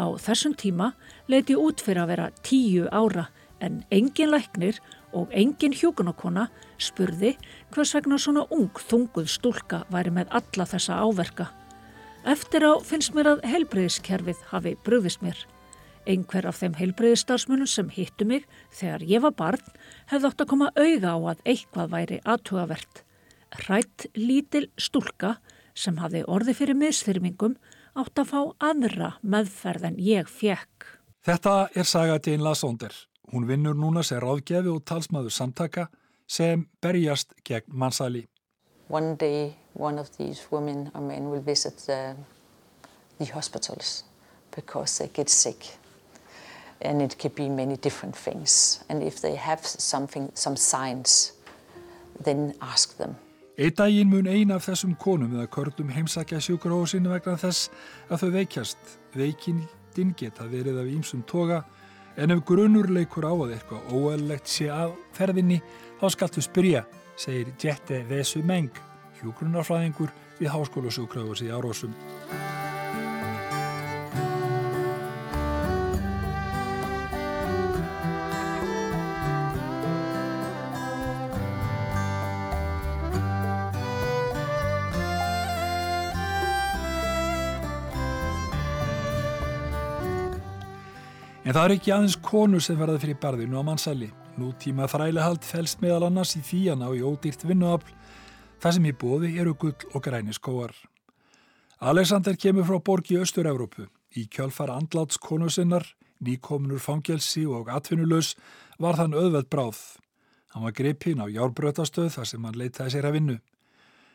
Á 0.00 0.04
þessum 0.16 0.54
tíma 0.56 0.94
leiti 1.28 1.56
út 1.58 1.82
fyrir 1.84 2.06
að 2.06 2.12
vera 2.14 2.28
10 2.46 2.88
ára 2.88 3.26
en 3.60 3.82
engin 3.92 4.32
læknir 4.32 4.78
og 5.12 5.32
engin 5.36 5.74
hjókunarkona 5.76 6.46
spurði 6.80 7.34
hvers 7.74 7.92
vegna 7.96 8.16
svona 8.16 8.46
ung 8.54 8.70
þunguð 8.88 9.28
stúlka 9.28 9.82
væri 9.92 10.14
með 10.14 10.32
alla 10.40 10.66
þessa 10.70 11.02
áverka. 11.04 11.50
Eftir 12.24 12.64
á 12.64 12.72
finnst 12.84 13.12
mér 13.16 13.34
að 13.34 13.44
heilbreyðiskerfið 13.50 14.40
hafi 14.54 14.76
bröðist 14.86 15.20
mér. 15.24 15.36
Einhver 16.08 16.48
af 16.48 16.62
þeim 16.62 16.78
heilbreyðistarsmunum 16.78 17.68
sem 17.68 17.92
hittu 17.92 18.24
mig 18.24 18.46
þegar 18.72 19.04
ég 19.04 19.24
var 19.26 19.36
barn 19.36 19.78
hefði 20.08 20.30
átt 20.30 20.44
að 20.44 20.50
koma 20.54 20.72
auða 20.80 21.12
á 21.12 21.18
að 21.34 21.44
eitthvað 21.44 21.92
væri 21.92 22.20
aðtugavert. 22.24 23.04
Rætt 23.66 24.06
lítil 24.16 24.68
stúlka 24.80 25.36
sem 25.74 25.98
hafi 26.00 26.24
orði 26.26 26.54
fyrir 26.56 26.78
miðstyrmingum 26.78 27.56
átt 27.98 28.22
að 28.22 28.30
fá 28.32 28.40
aðra 28.70 29.14
meðferð 29.22 29.86
en 29.90 30.00
ég 30.00 30.28
fekk. 30.30 30.86
Þetta 31.26 31.68
er 31.76 31.88
saga 31.88 32.18
Jane 32.18 32.44
Lasonder. 32.44 32.94
Hún 33.32 33.46
vinnur 33.46 33.76
núna 33.78 34.02
sem 34.02 34.20
ráðgefi 34.22 34.70
og 34.72 34.84
talsmaður 34.88 35.34
samtaka 35.34 35.88
sem 36.30 36.66
berjast 36.82 37.34
gegn 37.44 37.74
mannsæli. 37.74 38.26
One 38.88 39.16
day 39.16 39.56
one 39.74 39.98
of 39.98 40.16
these 40.16 40.46
women 40.50 40.90
or 40.94 41.00
men 41.00 41.30
will 41.30 41.42
visit 41.42 41.76
the, 41.86 42.16
the 43.18 43.26
hospitals 43.26 44.04
because 44.54 44.98
they 44.98 45.08
get 45.08 45.28
sick. 45.28 45.76
And 46.80 47.02
it 47.02 47.18
could 47.18 47.34
be 47.34 47.48
many 47.48 47.76
different 47.76 48.16
things. 48.16 48.82
And 48.88 49.02
if 49.02 49.20
they 49.20 49.34
have 49.34 49.66
something, 49.66 50.32
some 50.34 50.56
signs, 50.56 51.32
then 52.24 52.54
ask 52.60 52.96
them. 52.96 53.16
Eitt 53.60 53.76
daginn 53.76 54.08
mun 54.08 54.28
eina 54.30 54.56
af 54.56 54.64
þessum 54.70 54.94
konum 54.96 55.34
eða 55.36 55.50
körlum 55.52 55.90
heimsækja 55.92 56.40
sjúkurhósinu 56.40 57.12
vegna 57.12 57.36
þess 57.40 57.68
að 58.08 58.22
þau 58.22 58.30
veikjast. 58.38 58.94
Veikindin 59.12 60.14
geta 60.16 60.46
verið 60.48 60.80
af 60.80 60.88
ímsum 60.88 61.26
toga 61.28 61.64
En 62.16 62.30
ef 62.30 62.42
grunur 62.44 62.90
leikur 62.92 63.24
á 63.24 63.32
að 63.32 63.54
eitthvað 63.54 63.92
óæðilegt 63.94 64.50
sé 64.50 64.66
að 64.74 64.96
ferðinni, 65.16 65.60
þá 66.00 66.06
skaltu 66.12 66.44
spyrja, 66.44 66.84
segir 67.16 67.52
Jette 67.56 68.02
Vesu 68.10 68.42
Meng, 68.44 68.72
hjógrunarfræðingur 69.22 70.12
við 70.40 70.52
Háskólusúkröfus 70.52 71.44
í 71.46 71.52
Árósum. 71.54 71.94
En 91.50 91.56
það 91.56 91.64
er 91.66 91.72
ekki 91.74 91.90
aðeins 91.90 92.14
konur 92.22 92.62
sem 92.62 92.76
verða 92.78 93.00
fyrir 93.02 93.16
barðinu 93.18 93.58
á 93.58 93.66
mannsæli. 93.66 94.06
Nú 94.38 94.52
tíma 94.62 94.86
þrælihald 94.86 95.42
fælst 95.42 95.80
meðal 95.82 96.04
annars 96.06 96.36
í 96.38 96.42
því 96.46 96.58
að 96.70 96.76
ná 96.78 96.84
í 96.94 97.00
ódýrt 97.02 97.40
vinnuafl. 97.42 97.88
Það 98.62 98.74
sem 98.76 98.84
í 98.86 98.92
bóði 99.00 99.30
eru 99.42 99.56
gull 99.58 99.88
og 99.90 100.04
græni 100.04 100.30
skóar. 100.36 100.70
Alexander 101.82 102.36
kemur 102.38 102.68
frá 102.68 102.76
borgi 102.86 103.16
í 103.16 103.24
Östur-Európu. 103.24 103.88
Í 104.14 104.28
kjálfar 104.30 104.70
andláts 104.70 105.18
konu 105.18 105.50
sinnar, 105.50 105.88
nýkominur 106.22 106.78
fangelsi 106.78 107.42
og 107.50 107.72
atvinnulegs 107.74 108.36
var 108.78 109.00
þann 109.00 109.16
auðveld 109.18 109.48
bráð. 109.50 109.80
Hann 110.54 110.68
var 110.68 110.76
gripinn 110.78 111.18
á 111.18 111.26
járbrötastöð 111.26 112.12
þar 112.14 112.28
sem 112.30 112.46
hann 112.46 112.60
leitaði 112.60 112.94
sér 112.94 113.08
að 113.08 113.16
vinnu. 113.18 113.36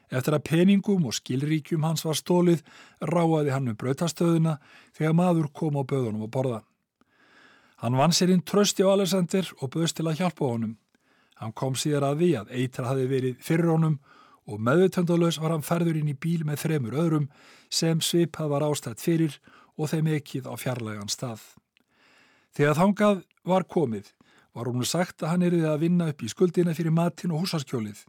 Eftir 0.07 0.37
að 0.39 0.45
peningum 0.53 1.11
og 1.11 1.17
skilríkjum 1.19 1.83
hans 1.83 2.07
var 2.07 2.15
stólið, 2.15 2.63
ráaði 3.03 3.51
hann 3.51 3.67
um 3.73 3.75
brötastöðuna 3.75 4.55
þegar 4.95 5.19
maður 5.19 5.51
kom 5.51 5.75
á 5.75 5.83
böðunum 5.83 6.29
að 6.29 6.33
borða. 6.37 6.61
Hann 7.83 7.97
vann 7.99 8.13
sér 8.15 8.31
inn 8.31 8.43
trösti 8.43 8.85
á 8.87 8.89
Alexander 8.93 9.49
og 9.59 9.73
böðst 9.73 9.97
til 9.99 10.07
að 10.07 10.21
hjálpa 10.21 10.47
honum. 10.47 10.77
Hann 11.35 11.51
kom 11.51 11.75
síðar 11.75 12.07
að 12.07 12.21
því 12.21 12.29
að 12.39 12.51
eitra 12.55 12.87
hafi 12.87 13.07
verið 13.11 13.41
fyrir 13.43 13.71
honum 13.73 13.97
og 14.47 14.61
meðutöndalös 14.63 15.39
var 15.43 15.51
hann 15.51 15.65
ferður 15.65 15.99
inn 15.99 16.13
í 16.13 16.15
bíl 16.15 16.45
með 16.47 16.61
þremur 16.63 16.95
öðrum 17.03 17.29
sem 17.67 17.99
svipað 17.99 18.53
var 18.53 18.65
ástætt 18.69 19.03
fyrir 19.03 19.35
og 19.75 19.91
þeim 19.91 20.07
ekkið 20.15 20.47
á 20.47 20.53
fjarlægan 20.55 21.11
stað. 21.11 21.41
Þegar 22.55 22.79
þangað 22.79 23.25
var 23.43 23.67
komið 23.67 24.13
var 24.55 24.71
hún 24.71 24.87
sagt 24.87 25.25
að 25.25 25.33
hann 25.33 25.43
erið 25.49 25.67
að 25.67 25.81
vinna 25.83 26.07
upp 26.13 26.23
í 26.23 26.31
skuldina 26.31 26.75
fyrir 26.77 26.95
matin 26.95 27.33
og 27.35 27.43
húsaskjólið. 27.43 28.05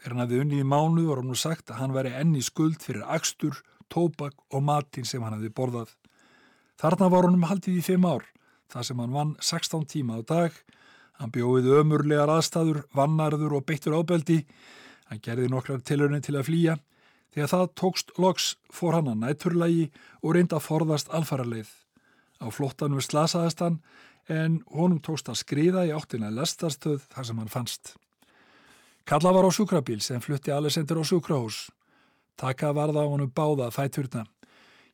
Þegar 0.00 0.16
hann 0.16 0.24
hafði 0.24 0.42
unnið 0.42 0.64
í 0.64 0.66
mánu 0.66 1.06
var 1.06 1.22
hún 1.22 1.38
sagt 1.38 1.70
að 1.70 1.84
hann 1.84 1.94
væri 1.94 2.16
enni 2.18 2.42
skuld 2.42 2.82
fyrir 2.82 3.06
axtur, 3.06 3.54
tóbak 3.86 4.34
og 4.50 4.66
matin 4.66 5.06
sem 5.06 5.22
hann 5.22 5.36
hafði 5.36 5.52
borðað. 5.54 5.94
Þarna 6.80 7.10
var 7.12 7.28
honum 7.28 7.46
haldið 7.46 7.78
í 7.78 7.86
fimm 7.86 8.08
ár 8.08 8.26
þar 8.70 8.86
sem 8.86 9.00
hann 9.02 9.16
vann 9.16 9.32
16 9.42 9.88
tíma 9.90 10.18
á 10.18 10.20
dag. 10.26 10.54
Hann 11.20 11.32
bjóðið 11.34 11.80
ömurlegar 11.82 12.30
aðstæður, 12.32 12.84
vannarður 12.96 13.58
og 13.58 13.66
beittur 13.68 13.98
ábeldi. 13.98 14.44
Hann 15.10 15.20
gerði 15.24 15.50
nokkrar 15.52 15.82
tilurinn 15.84 16.24
til 16.24 16.38
að 16.38 16.46
flýja. 16.48 16.76
Þegar 17.34 17.50
það 17.52 17.72
tókst 17.78 18.12
loks 18.18 18.46
fór 18.74 18.96
hann 18.98 19.10
að 19.12 19.20
nætturlægi 19.24 19.90
og 20.22 20.34
reynda 20.34 20.58
að 20.58 20.66
forðast 20.66 21.12
alfaraleið. 21.14 21.70
Á 22.40 22.46
flottanum 22.50 23.02
slasaðist 23.04 23.60
hann 23.62 23.82
en 24.30 24.60
honum 24.72 25.02
tókst 25.02 25.28
að 25.30 25.42
skriða 25.42 25.84
í 25.88 25.92
áttina 25.94 26.30
lestarstöð 26.34 27.04
þar 27.10 27.28
sem 27.28 27.42
hann 27.42 27.52
fannst. 27.52 27.94
Kalla 29.04 29.32
var 29.34 29.46
á 29.46 29.50
sjúkrabíl 29.50 30.00
sem 30.02 30.22
flutti 30.22 30.52
Alessendur 30.54 31.02
á 31.02 31.04
sjúkrahús. 31.04 31.68
Taka 32.38 32.72
varða 32.72 33.02
á 33.04 33.10
honum 33.10 33.30
báða 33.34 33.70
fæturna. 33.74 34.24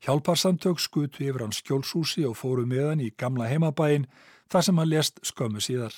Hjálparsamtök 0.04 0.82
skutu 0.82 1.24
yfir 1.24 1.46
hans 1.46 1.62
skjólshúsi 1.62 2.26
og 2.28 2.36
fóru 2.36 2.66
með 2.68 2.90
hann 2.90 3.06
í 3.06 3.12
gamla 3.16 3.48
heimabæin 3.48 4.06
þar 4.52 4.66
sem 4.68 4.78
hann 4.82 4.92
lést 4.92 5.22
skömmu 5.24 5.62
síðar. 5.64 5.94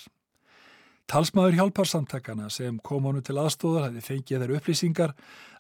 Talsmaður 1.08 1.54
hjálparsamtakana 1.56 2.50
sem 2.52 2.76
kom 2.84 3.06
honu 3.08 3.22
til 3.24 3.38
aðstóðar 3.40 3.86
hefði 3.86 4.02
fengið 4.04 4.42
þeir 4.42 4.50
upplýsingar 4.58 5.14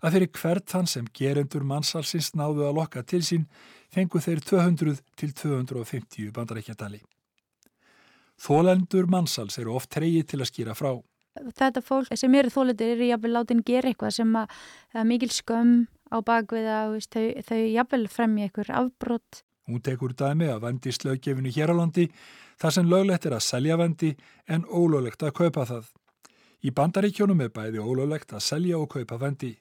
að 0.04 0.16
fyrir 0.16 0.30
hvert 0.36 0.74
hann 0.76 0.90
sem 0.92 1.06
gerendur 1.16 1.64
mannsalsins 1.64 2.34
náðu 2.36 2.66
að 2.68 2.76
lokka 2.76 3.02
til 3.02 3.22
sín 3.24 3.46
fengu 3.94 4.20
þeir 4.20 4.42
200 4.44 4.98
til 5.16 5.32
250 5.32 6.34
bandarækjadali. 6.36 7.00
Þólendur 8.38 9.08
mannsals 9.10 9.56
eru 9.58 9.72
oft 9.78 9.90
treyið 9.96 10.28
til 10.28 10.42
að 10.42 10.50
skýra 10.52 10.76
frá. 10.76 10.92
Þetta 11.56 11.80
fólk 11.86 12.12
sem 12.18 12.34
eru 12.36 12.52
þólendur 12.52 12.92
eru 12.98 13.08
jafnvel 13.08 13.32
látin 13.38 13.64
gera 13.64 13.88
eitthvað 13.88 14.18
sem 14.18 14.36
að, 14.36 14.52
að 14.92 15.08
mikil 15.14 15.30
skömm 15.32 15.74
á 16.12 16.16
bakvið 16.24 16.68
að 16.72 16.96
þau, 17.12 17.26
þau 17.48 17.60
jafnvel 17.60 18.08
fremja 18.12 18.48
eitthvað 18.48 18.74
afbrott. 18.80 19.42
Hún 19.68 19.84
tekur 19.84 20.14
dæmi 20.16 20.48
að 20.48 20.64
vendi 20.64 20.92
slöggefinu 20.92 21.52
hér 21.52 21.72
á 21.72 21.78
landi 21.80 22.08
þar 22.58 22.74
sem 22.74 22.88
löglegt 22.88 23.28
er 23.28 23.36
að 23.36 23.46
selja 23.46 23.76
vendi 23.78 24.14
en 24.48 24.64
ólöglegt 24.64 25.22
að 25.22 25.36
kaupa 25.42 25.66
það. 25.68 25.92
Í 26.64 26.72
bandaríkjónum 26.74 27.44
er 27.44 27.52
bæði 27.54 27.84
ólöglegt 27.84 28.32
að 28.34 28.46
selja 28.48 28.80
og 28.80 28.90
kaupa 28.96 29.20
vendi. 29.20 29.54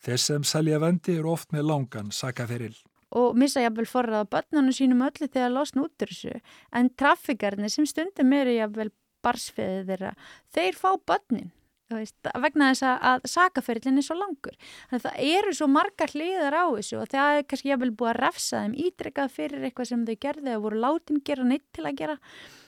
Þess 0.00 0.30
sem 0.30 0.46
selja 0.46 0.78
vendi 0.80 1.18
er 1.18 1.26
oft 1.26 1.50
með 1.52 1.66
langan 1.72 2.12
sakaferil 2.14 2.76
og 3.10 3.34
missa 3.38 3.62
jafnvel 3.64 3.88
forrað 3.90 4.26
á 4.26 4.32
börnunum 4.36 4.74
sínum 4.74 5.02
öllu 5.02 5.26
þegar 5.26 5.48
að 5.48 5.56
losna 5.56 5.86
út 5.86 5.94
þessu 5.98 6.36
en 6.78 6.90
traffikarnir 6.94 7.72
sem 7.72 7.88
stundum 7.88 8.34
eru 8.36 8.54
jafnvel 8.54 8.92
barsfiðið 9.24 9.90
þeirra 9.90 10.12
þeir 10.54 10.78
fá 10.78 10.90
börnin 11.10 11.50
veist, 11.98 12.30
vegna 12.44 12.70
þess 12.70 12.86
að 12.90 13.26
sakaferillin 13.32 14.00
er 14.00 14.06
svo 14.06 14.16
langur 14.18 14.56
þannig 14.60 15.00
að 15.00 15.06
það 15.06 15.30
eru 15.38 15.54
svo 15.56 15.68
marga 15.70 16.08
hliðar 16.12 16.56
á 16.56 16.64
þessu 16.76 17.00
og 17.00 17.10
það 17.12 17.38
er 17.38 17.48
kannski 17.50 17.72
jafnvel 17.72 17.90
búið 17.94 18.12
að 18.12 18.20
refsa 18.20 18.62
þeim 18.64 18.76
ítrekkað 18.86 19.34
fyrir 19.36 19.66
eitthvað 19.66 19.90
sem 19.90 20.04
þau 20.06 20.16
gerði 20.26 20.56
og 20.56 20.66
voru 20.66 20.84
látin 20.84 21.24
gera 21.26 21.46
neitt 21.46 21.66
til 21.74 21.86
að 21.86 21.98
gera 22.02 22.18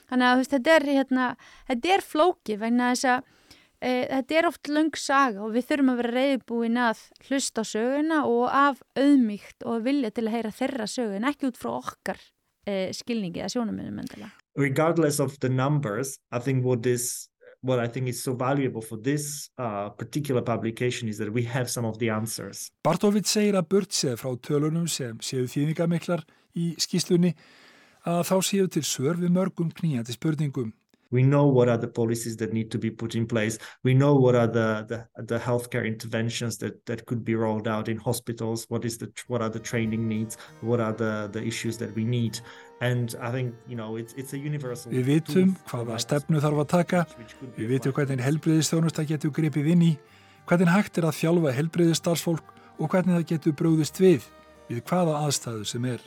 þannig 0.09 0.27
að 0.27 0.41
veist, 0.41 0.57
þetta 0.57 0.75
er, 0.75 0.89
hérna, 0.99 1.29
er 1.95 2.05
flóki 2.05 2.59
vegna 2.59 2.91
þess 2.93 3.09
að 3.13 3.23
e, 3.79 3.91
þetta 4.11 4.37
er 4.39 4.49
oft 4.49 4.71
lung 4.71 4.93
saga 4.99 5.43
og 5.45 5.55
við 5.55 5.67
þurfum 5.71 5.93
að 5.93 5.99
vera 6.01 6.13
reyðbúin 6.19 6.79
að 6.83 7.03
hlusta 7.29 7.63
á 7.63 7.65
söguna 7.67 8.21
og 8.29 8.45
af 8.51 8.83
auðmíkt 8.99 9.67
og 9.67 9.83
vilja 9.87 10.13
til 10.13 10.27
að 10.27 10.37
heyra 10.37 10.55
þeirra 10.59 10.87
sögun, 10.89 11.27
ekki 11.29 11.49
út 11.49 11.59
frá 11.59 11.75
okkar 11.79 12.23
e, 12.67 12.91
skilningi 12.95 13.43
eða 13.43 13.53
sjónuminu 13.55 13.93
myndala. 13.95 14.31
Regardless 14.55 15.19
of 15.19 15.39
the 15.41 15.49
numbers, 15.49 16.17
I 16.31 16.39
think 16.39 16.63
what 16.63 16.83
this 16.83 17.29
what 17.63 17.79
I 17.79 17.87
think 17.87 18.07
is 18.09 18.21
so 18.21 18.33
valuable 18.35 18.81
for 18.81 18.97
this 18.97 19.49
uh, 19.57 19.89
particular 19.89 20.41
publication 20.41 21.07
is 21.07 21.17
that 21.17 21.31
we 21.31 21.43
have 21.43 21.69
some 21.69 21.85
of 21.85 21.97
the 21.97 22.09
answers. 22.09 22.69
Bartovit 22.83 23.25
segir 23.25 23.55
að 23.55 23.69
burt 23.71 23.95
séð 23.95 24.19
frá 24.19 24.31
tölunum 24.43 24.89
sem 24.91 25.17
séu 25.23 25.47
þýðingamiklar 25.47 26.25
í 26.59 26.73
skýslunni 26.83 27.33
að 28.03 28.23
þá 28.27 28.35
séu 28.43 28.67
til 28.67 28.83
sör 28.83 29.19
við 29.21 29.31
mörgum 29.31 29.71
knýjandi 29.71 30.15
spurningum 30.17 30.73
We 31.13 31.21
know 31.21 31.45
what 31.45 31.69
are 31.69 31.77
the 31.77 31.87
policies 31.87 32.35
that 32.37 32.51
need 32.57 32.71
to 32.71 32.79
be 32.85 32.89
put 32.89 33.13
in 33.13 33.25
place. 33.27 33.59
We 33.83 33.93
know 33.93 34.15
what 34.15 34.33
are 34.33 34.47
the, 34.47 34.69
the, 34.91 35.23
the 35.31 35.37
healthcare 35.37 35.85
interventions 35.85 36.57
that, 36.57 36.83
that 36.87 37.05
could 37.05 37.23
be 37.23 37.35
rolled 37.35 37.67
out 37.67 37.87
in 37.87 37.97
hospitals. 37.97 38.65
What 38.69 38.83
is 38.83 38.97
the 38.97 39.11
what 39.27 39.41
are 39.43 39.49
the 39.49 39.59
training 39.59 40.07
needs? 40.07 40.37
What 40.61 40.79
are 40.79 40.91
the, 40.91 41.29
the 41.31 41.43
issues 41.51 41.77
that 41.77 41.93
we 41.95 42.03
need? 42.03 42.39
And 42.81 43.15
I 43.21 43.29
think, 43.29 43.53
you 43.69 43.75
know, 43.75 43.95
it's, 43.95 44.13
it's 44.17 44.33
a 44.33 44.39
universal... 44.39 44.91
Við 44.91 45.05
vitum 45.11 45.53
hvaða 45.69 45.99
stefnu 46.01 46.41
þarf 46.41 46.63
að 46.63 46.71
taka, 46.73 47.03
við 47.59 47.75
vitum 47.75 47.95
hvernig 47.95 48.25
helbriðistjónusta 48.25 49.05
getur 49.13 49.31
gripið 49.37 49.69
inn 49.75 49.85
í, 49.85 49.93
hvernig 50.49 50.73
hægt 50.73 50.97
er 50.97 51.07
að 51.11 51.19
þjálfa 51.21 51.53
helbriðistarfsfólk 51.59 52.51
og 52.81 52.89
hvernig 52.89 53.19
það 53.19 53.29
getur 53.35 53.57
brúðist 53.61 54.01
við, 54.01 54.25
við 54.67 54.81
hvaða 54.89 55.21
aðstæðu 55.27 55.69
sem 55.75 55.89
er. 55.93 56.01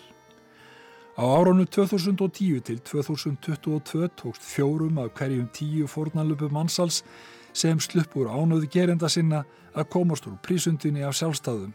Á 1.17 1.25
áranu 1.25 1.65
2010 1.65 2.61
til 2.61 2.79
2022 2.81 4.09
tókst 4.21 4.43
fjórum 4.45 4.99
af 4.99 5.15
hverjum 5.17 5.49
tíu 5.49 5.87
fórnalöpu 5.89 6.51
mannsals 6.53 7.05
sem 7.53 7.81
sluppur 7.81 8.29
ánöðu 8.29 8.69
gerenda 8.69 9.09
sinna 9.09 9.45
að 9.73 9.89
komast 9.89 10.27
úr 10.29 10.37
prísundinni 10.45 11.01
af 11.01 11.17
sjálfstæðum 11.17 11.73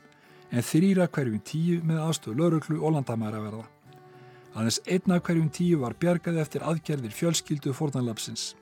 en 0.51 0.62
þrýra 0.62 1.10
hverjum 1.10 1.41
tíu 1.41 1.82
með 1.82 2.04
aðstöðu 2.06 2.38
lauruglu 2.38 2.77
og 2.86 2.93
landamæra 2.93 3.41
verða. 3.41 3.65
Aðeins 4.54 4.80
einna 4.86 5.17
hverjum 5.17 5.49
tíu 5.49 5.82
var 5.82 5.97
bjargað 5.97 6.38
eftir 6.38 6.62
aðgerðir 6.62 7.17
fjölskyldu 7.17 7.73
fórnalöpsins. 7.73 8.54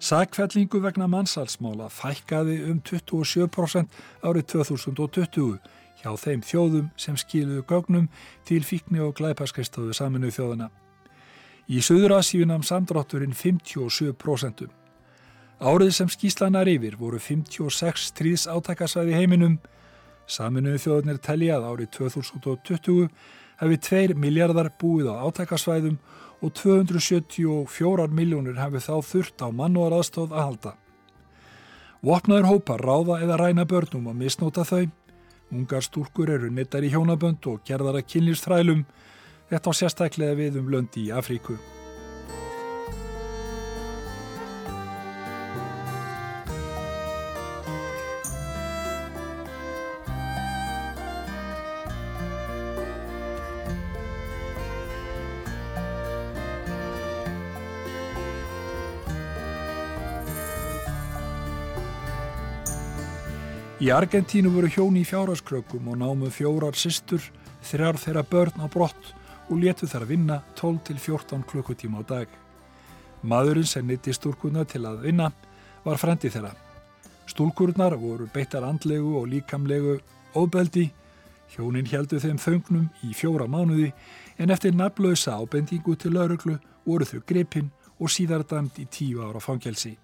Sækfellingu 0.00 0.80
vegna 0.80 1.06
mannsalsmála 1.12 1.90
fækkaði 1.92 2.62
um 2.70 2.80
27% 2.80 4.00
árið 4.24 4.48
2020 4.56 5.60
hjá 6.00 6.12
þeim 6.20 6.42
þjóðum 6.44 6.88
sem 7.00 7.16
skiluðu 7.18 7.64
gögnum 7.68 8.08
til 8.48 8.62
fíkni 8.66 9.02
og 9.04 9.14
glæpaskristofu 9.18 9.94
saminu 9.96 10.32
þjóðuna. 10.34 10.70
Í 11.68 11.80
Suður-Asíu 11.80 12.44
namn 12.44 12.64
samdrátturinn 12.66 13.32
57%. 13.32 14.66
Árið 15.64 15.92
sem 15.96 16.10
skíslanar 16.12 16.68
yfir 16.68 16.98
voru 17.00 17.20
56 17.22 18.10
stríðs 18.10 18.44
átakasvæði 18.50 19.14
heiminum. 19.16 19.56
Saminu 20.26 20.74
þjóðunir 20.80 21.20
teljað 21.24 21.64
árið 21.70 21.90
2020 21.96 23.08
hefði 23.62 23.78
2 23.88 24.18
miljardar 24.20 24.68
búið 24.80 25.08
á 25.08 25.24
átakasvæðum 25.24 25.96
og 26.44 26.52
274 26.58 28.08
miljónur 28.12 28.58
hefði 28.60 28.82
þá 28.84 28.94
þurft 29.08 29.44
á 29.44 29.48
mannúar 29.48 29.94
aðstóð 29.96 30.34
að 30.34 30.44
halda. 30.48 30.74
Vopnaður 32.04 32.50
hópar 32.50 32.84
ráða 32.84 33.22
eða 33.24 33.38
ræna 33.40 33.64
börnum 33.64 34.10
og 34.12 34.18
misnóta 34.18 34.66
þau 34.68 34.90
Ungar 35.52 35.84
stúrkur 35.84 36.30
eru 36.30 36.50
nettar 36.50 36.84
í 36.86 36.92
hjónabönd 36.94 37.44
og 37.50 37.62
gerðar 37.68 38.00
að 38.00 38.08
kynlýfstrælum. 38.14 38.84
Þetta 39.50 39.70
á 39.70 39.72
sérstaklega 39.76 40.40
við 40.40 40.60
um 40.62 40.70
löndi 40.72 41.08
í 41.08 41.14
Afríku. 41.14 41.58
Í 63.84 63.90
Argentínu 63.92 64.48
voru 64.48 64.68
hjóni 64.72 65.02
í 65.02 65.04
fjárhagskrökum 65.04 65.90
og 65.92 65.98
námu 66.00 66.30
fjórar 66.32 66.72
sýstur, 66.72 67.20
þrjar 67.68 67.98
þeirra 68.00 68.22
börn 68.30 68.62
á 68.64 68.66
brott 68.72 69.10
og 69.52 69.58
letu 69.60 69.84
þær 69.84 70.06
vinna 70.08 70.38
12-14 70.56 71.42
klukkutíma 71.50 72.00
á 72.00 72.02
dag. 72.08 72.28
Maðurinn 73.20 73.68
sem 73.68 73.84
nýtti 73.84 74.14
stúrkurna 74.16 74.64
til 74.64 74.86
að 74.88 75.02
vinna 75.04 75.26
var 75.84 76.00
frendi 76.00 76.30
þeirra. 76.32 76.54
Stúrkurnar 77.28 77.98
voru 78.00 78.24
beittar 78.32 78.64
andlegu 78.64 79.18
og 79.20 79.28
líkamlegu 79.34 79.98
óbeldi, 80.32 80.86
hjónin 81.52 81.90
heldu 81.90 82.22
þeim 82.24 82.40
þöngnum 82.40 82.86
í 83.04 83.12
fjóra 83.12 83.44
mánuði 83.44 83.90
en 84.38 84.54
eftir 84.54 84.72
naflausa 84.72 85.36
ábendingu 85.36 85.98
til 86.00 86.16
lauruglu 86.16 86.56
voru 86.88 87.04
þau 87.04 87.20
grepinn 87.28 87.68
og 88.00 88.08
síðar 88.08 88.48
dæmt 88.48 88.80
í 88.80 88.88
tíu 88.88 89.20
ára 89.28 89.44
fangelsi. 89.44 89.98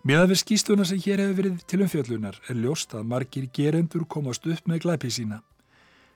Meðan 0.00 0.30
við 0.30 0.38
skýstuna 0.40 0.84
sem 0.88 1.00
hér 1.04 1.20
hefur 1.20 1.36
verið 1.36 1.56
til 1.68 1.78
umfjöllunar 1.84 2.38
er 2.48 2.56
ljóst 2.56 2.94
að 2.96 3.08
margir 3.10 3.50
gerendur 3.52 4.06
komast 4.08 4.46
upp 4.48 4.68
með 4.70 4.86
glæpi 4.86 5.10
sína. 5.12 5.42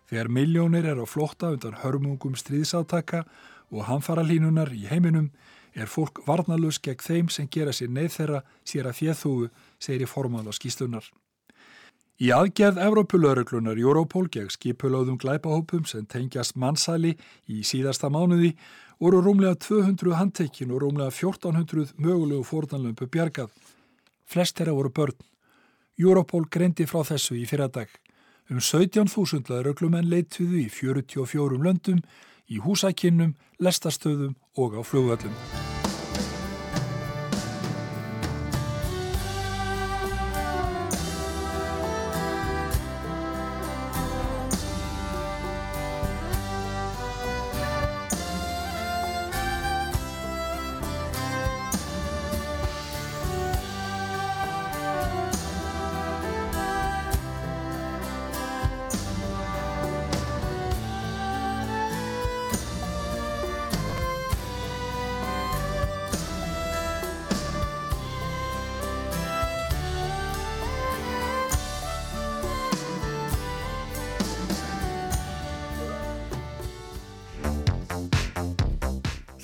Þegar 0.09 0.31
miljónir 0.33 0.87
er 0.89 1.03
á 1.05 1.05
flótta 1.05 1.51
undan 1.53 1.77
hörmungum 1.83 2.33
stríðsátaka 2.33 3.27
og 3.69 3.85
hamfaralínunar 3.85 4.73
í 4.73 4.87
heiminum 4.89 5.27
er 5.77 5.91
fólk 5.93 6.23
varnalus 6.25 6.79
gegn 6.81 7.05
þeim 7.05 7.29
sem 7.29 7.51
gera 7.53 7.75
sér 7.77 7.93
neyð 7.93 8.17
þeirra 8.17 8.41
sér 8.65 8.89
að 8.89 8.97
fjöðhúu, 9.03 9.51
segir 9.77 10.07
í 10.07 10.09
formála 10.09 10.57
skýstunar. 10.57 11.05
Í 12.25 12.33
aðgerð 12.33 12.81
Evrópulöruglunar 12.87 13.77
Europol 13.77 14.31
gegn 14.33 14.49
skipulöðum 14.55 15.21
glæpahópum 15.21 15.85
sem 15.85 16.09
tengjast 16.09 16.57
mannsæli 16.57 17.19
í 17.53 17.61
síðasta 17.61 18.09
mánuði 18.09 18.55
voru 18.97 19.21
rúmlega 19.21 19.61
200 19.61 20.17
handtekkin 20.17 20.73
og 20.73 20.87
rúmlega 20.87 21.13
1400 21.13 21.99
mögulegu 22.01 22.47
fórdanlömpu 22.49 23.13
bjargað. 23.13 23.51
Flest 24.25 24.59
þeirra 24.59 24.77
voru 24.77 24.93
börn. 24.95 25.19
Europol 26.01 26.49
greindi 26.51 26.87
frá 26.91 27.05
þessu 27.07 27.37
í 27.39 27.45
fyrradag. 27.49 27.93
Um 28.51 28.61
17.000 28.61 29.49
lauruglumenn 29.49 30.11
leituðu 30.11 30.65
í 30.65 30.69
44 30.69 31.61
löndum, 31.65 32.03
í 32.51 32.61
húsakinnum, 32.61 33.37
lestastöðum 33.59 34.35
og 34.61 34.77
á 34.77 34.83
flugvöllum. 34.85 35.74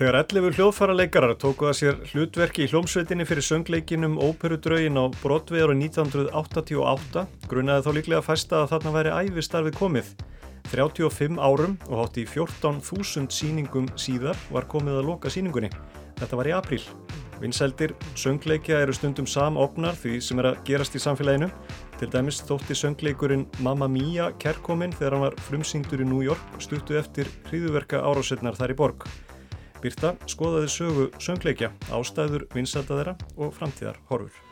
Þegar 0.01 0.17
11 0.17 0.55
hljóðfaraleikarar 0.57 1.35
tóku 1.37 1.67
að 1.69 1.75
sér 1.77 1.99
hlutverki 2.09 2.63
í 2.65 2.69
hljómsveitinni 2.71 3.27
fyrir 3.29 3.45
söngleikinum 3.45 4.15
Óperudraugin 4.17 4.97
á 4.97 5.13
Broadway 5.21 5.61
ára 5.61 5.75
1988 5.77 7.25
grunaði 7.51 7.85
þá 7.85 7.91
líklega 7.99 8.21
fæsta 8.25 8.63
að 8.63 8.71
þarna 8.71 8.95
væri 8.95 9.13
æfistarfið 9.27 9.77
komið. 9.77 10.09
35 10.73 11.37
árum 11.37 11.77
og 11.91 12.01
hátt 12.01 12.17
í 12.17 12.25
14.000 12.25 13.29
síningum 13.29 13.93
síðar 14.01 14.41
var 14.49 14.65
komið 14.73 15.03
að 15.03 15.11
loka 15.11 15.29
síningunni. 15.35 15.69
Þetta 16.17 16.39
var 16.41 16.49
í 16.49 16.55
apríl. 16.57 16.81
Vinseldir 17.43 17.93
söngleikja 18.17 18.81
eru 18.81 18.97
stundum 18.97 19.29
samofnar 19.29 20.01
því 20.01 20.17
sem 20.25 20.41
er 20.41 20.55
að 20.55 20.63
gerast 20.65 20.97
í 20.97 21.03
samfélaginu. 21.05 21.51
Til 22.01 22.09
dæmis 22.09 22.41
þótti 22.49 22.73
söngleikurinn 22.87 23.45
Mamma 23.61 23.89
Mia 23.89 24.33
kerkominn 24.41 24.97
þegar 24.97 25.19
hann 25.19 25.27
var 25.29 25.37
frumsýndur 25.51 26.01
í 26.01 26.09
New 26.09 26.25
York 26.25 26.57
stuttu 26.57 26.97
eftir 26.97 27.29
hriðuverka 27.51 28.01
árásetnar 28.01 28.57
þar 28.57 28.73
í 28.73 28.81
borg. 28.81 29.05
Birta 29.81 30.13
skoðaði 30.29 30.69
sögu 30.75 31.09
söngleikja, 31.25 31.71
ástæður 31.97 32.45
vinsælda 32.53 32.99
þeirra 33.01 33.17
og 33.41 33.55
framtíðar 33.57 34.01
horfur. 34.11 34.50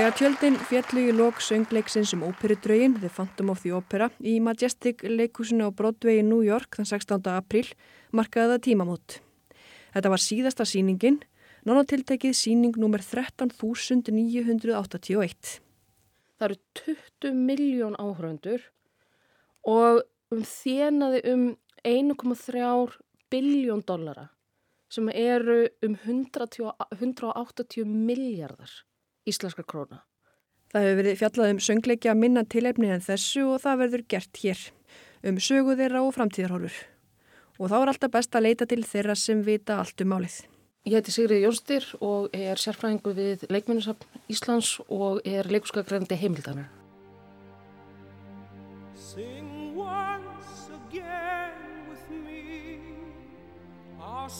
Þegar 0.00 0.16
tjöldin 0.16 0.54
fjallu 0.64 1.02
í 1.10 1.12
lok 1.12 1.42
söngleiksins 1.44 2.14
um 2.16 2.22
óperudraugin 2.24 2.96
The 3.02 3.10
Phantom 3.12 3.52
of 3.52 3.60
the 3.60 3.76
Opera 3.76 4.08
í 4.24 4.40
Majestic 4.40 5.04
leikúsinu 5.04 5.68
á 5.68 5.76
Broadway 5.76 6.16
í 6.22 6.24
New 6.24 6.40
York 6.40 6.72
þann 6.78 6.88
16. 6.88 7.20
apríl 7.28 7.68
markaði 8.16 8.48
það 8.54 8.64
tímamót. 8.64 9.20
Þetta 9.92 10.08
var 10.14 10.22
síðasta 10.24 10.64
síningin, 10.64 11.20
nánatiltekið 11.68 12.32
síning 12.32 12.72
nr. 12.80 13.04
13.981. 13.04 15.60
Það 16.40 16.48
eru 16.48 16.56
20 16.80 17.36
miljón 17.52 17.92
áhraundur 18.00 18.72
og 19.68 20.08
um 20.32 20.40
þjenaði 20.48 21.20
um 21.28 21.60
1,3 21.84 23.04
biljón 23.28 23.84
dollara 23.84 24.32
sem 24.88 25.12
eru 25.12 25.68
um 25.84 25.92
180 26.08 27.84
miljardar 27.84 28.88
íslenska 29.28 29.64
króna. 29.66 30.04
Það 30.70 30.86
hefur 30.86 31.00
verið 31.00 31.18
fjallað 31.18 31.52
um 31.54 31.60
söngleikja 31.66 32.14
minna 32.14 32.44
tilefni 32.46 32.92
en 32.94 33.02
þessu 33.02 33.42
og 33.50 33.62
það 33.64 33.82
verður 33.84 34.06
gert 34.14 34.40
hér 34.44 34.60
um 35.26 35.40
sögu 35.42 35.74
þeirra 35.76 36.04
og 36.06 36.14
framtíðarhólfur. 36.16 36.86
Og 37.60 37.68
þá 37.68 37.76
er 37.80 37.92
alltaf 37.92 38.12
best 38.14 38.36
að 38.38 38.46
leita 38.46 38.66
til 38.70 38.84
þeirra 38.86 39.16
sem 39.18 39.42
vita 39.44 39.80
allt 39.82 40.00
um 40.00 40.12
málið. 40.14 40.38
Ég 40.88 40.96
heiti 40.96 41.12
Sigrið 41.12 41.42
Jónsdyr 41.44 41.86
og 42.00 42.30
er 42.32 42.56
sérfræðingu 42.56 43.12
við 43.12 43.42
Leikminnsafn 43.52 44.22
Íslands 44.32 44.78
og 44.88 45.20
er 45.28 45.44
leikuskagrendi 45.50 46.16
heimildanar. 46.16 46.70
Sing 48.94 49.76
once 49.76 50.70
again 50.72 51.84
with 51.90 52.06
me 52.24 52.80
our 54.00 54.30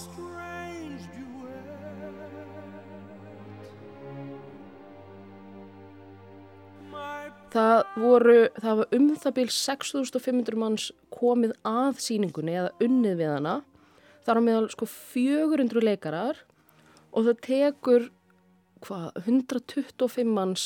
Það 7.51 7.81
voru, 7.99 8.35
það 8.63 8.77
var 8.79 8.93
um 8.95 9.07
það 9.19 9.33
byrj 9.41 9.55
6500 9.57 10.59
manns 10.61 10.85
komið 11.11 11.53
að 11.67 11.99
síningunni 12.05 12.53
eða 12.61 12.71
unnið 12.87 13.17
við 13.19 13.31
hana. 13.33 13.55
Það 14.23 14.39
á 14.39 14.43
meðal 14.47 14.69
sko 14.71 14.87
400 14.91 15.83
leikarar 15.83 16.37
og 17.11 17.27
það 17.27 17.41
tekur 17.49 18.07
hvað, 18.87 19.09
125 19.25 20.31
manns 20.31 20.65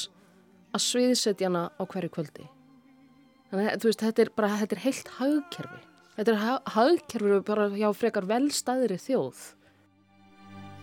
að 0.76 0.84
sviðsetja 0.90 1.48
hana 1.48 1.64
á 1.72 1.82
hverju 1.88 2.10
kvöldi. 2.18 2.44
Þannig 3.48 3.66
að 3.72 3.88
veist, 3.88 4.02
þetta 4.04 4.20
er 4.26 4.30
bara, 4.36 4.58
þetta 4.60 4.76
er 4.76 4.84
heilt 4.84 5.08
hagkerfi. 5.16 5.80
Þetta 6.18 6.30
er 6.34 6.38
hagkerfi 6.76 7.40
bara 7.48 7.64
hjá 7.72 7.88
frekar 7.96 8.28
velstæðri 8.28 8.98
þjóð. 9.00 9.38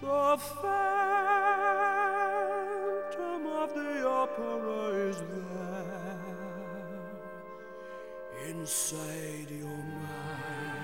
The 0.02 0.34
phantom 0.50 0.82
of 3.54 3.70
the 3.78 3.92
opera 4.10 4.82
is 5.06 5.18
there 5.22 5.51
inside 8.52 9.52
your 9.52 9.84
mind. 10.04 10.82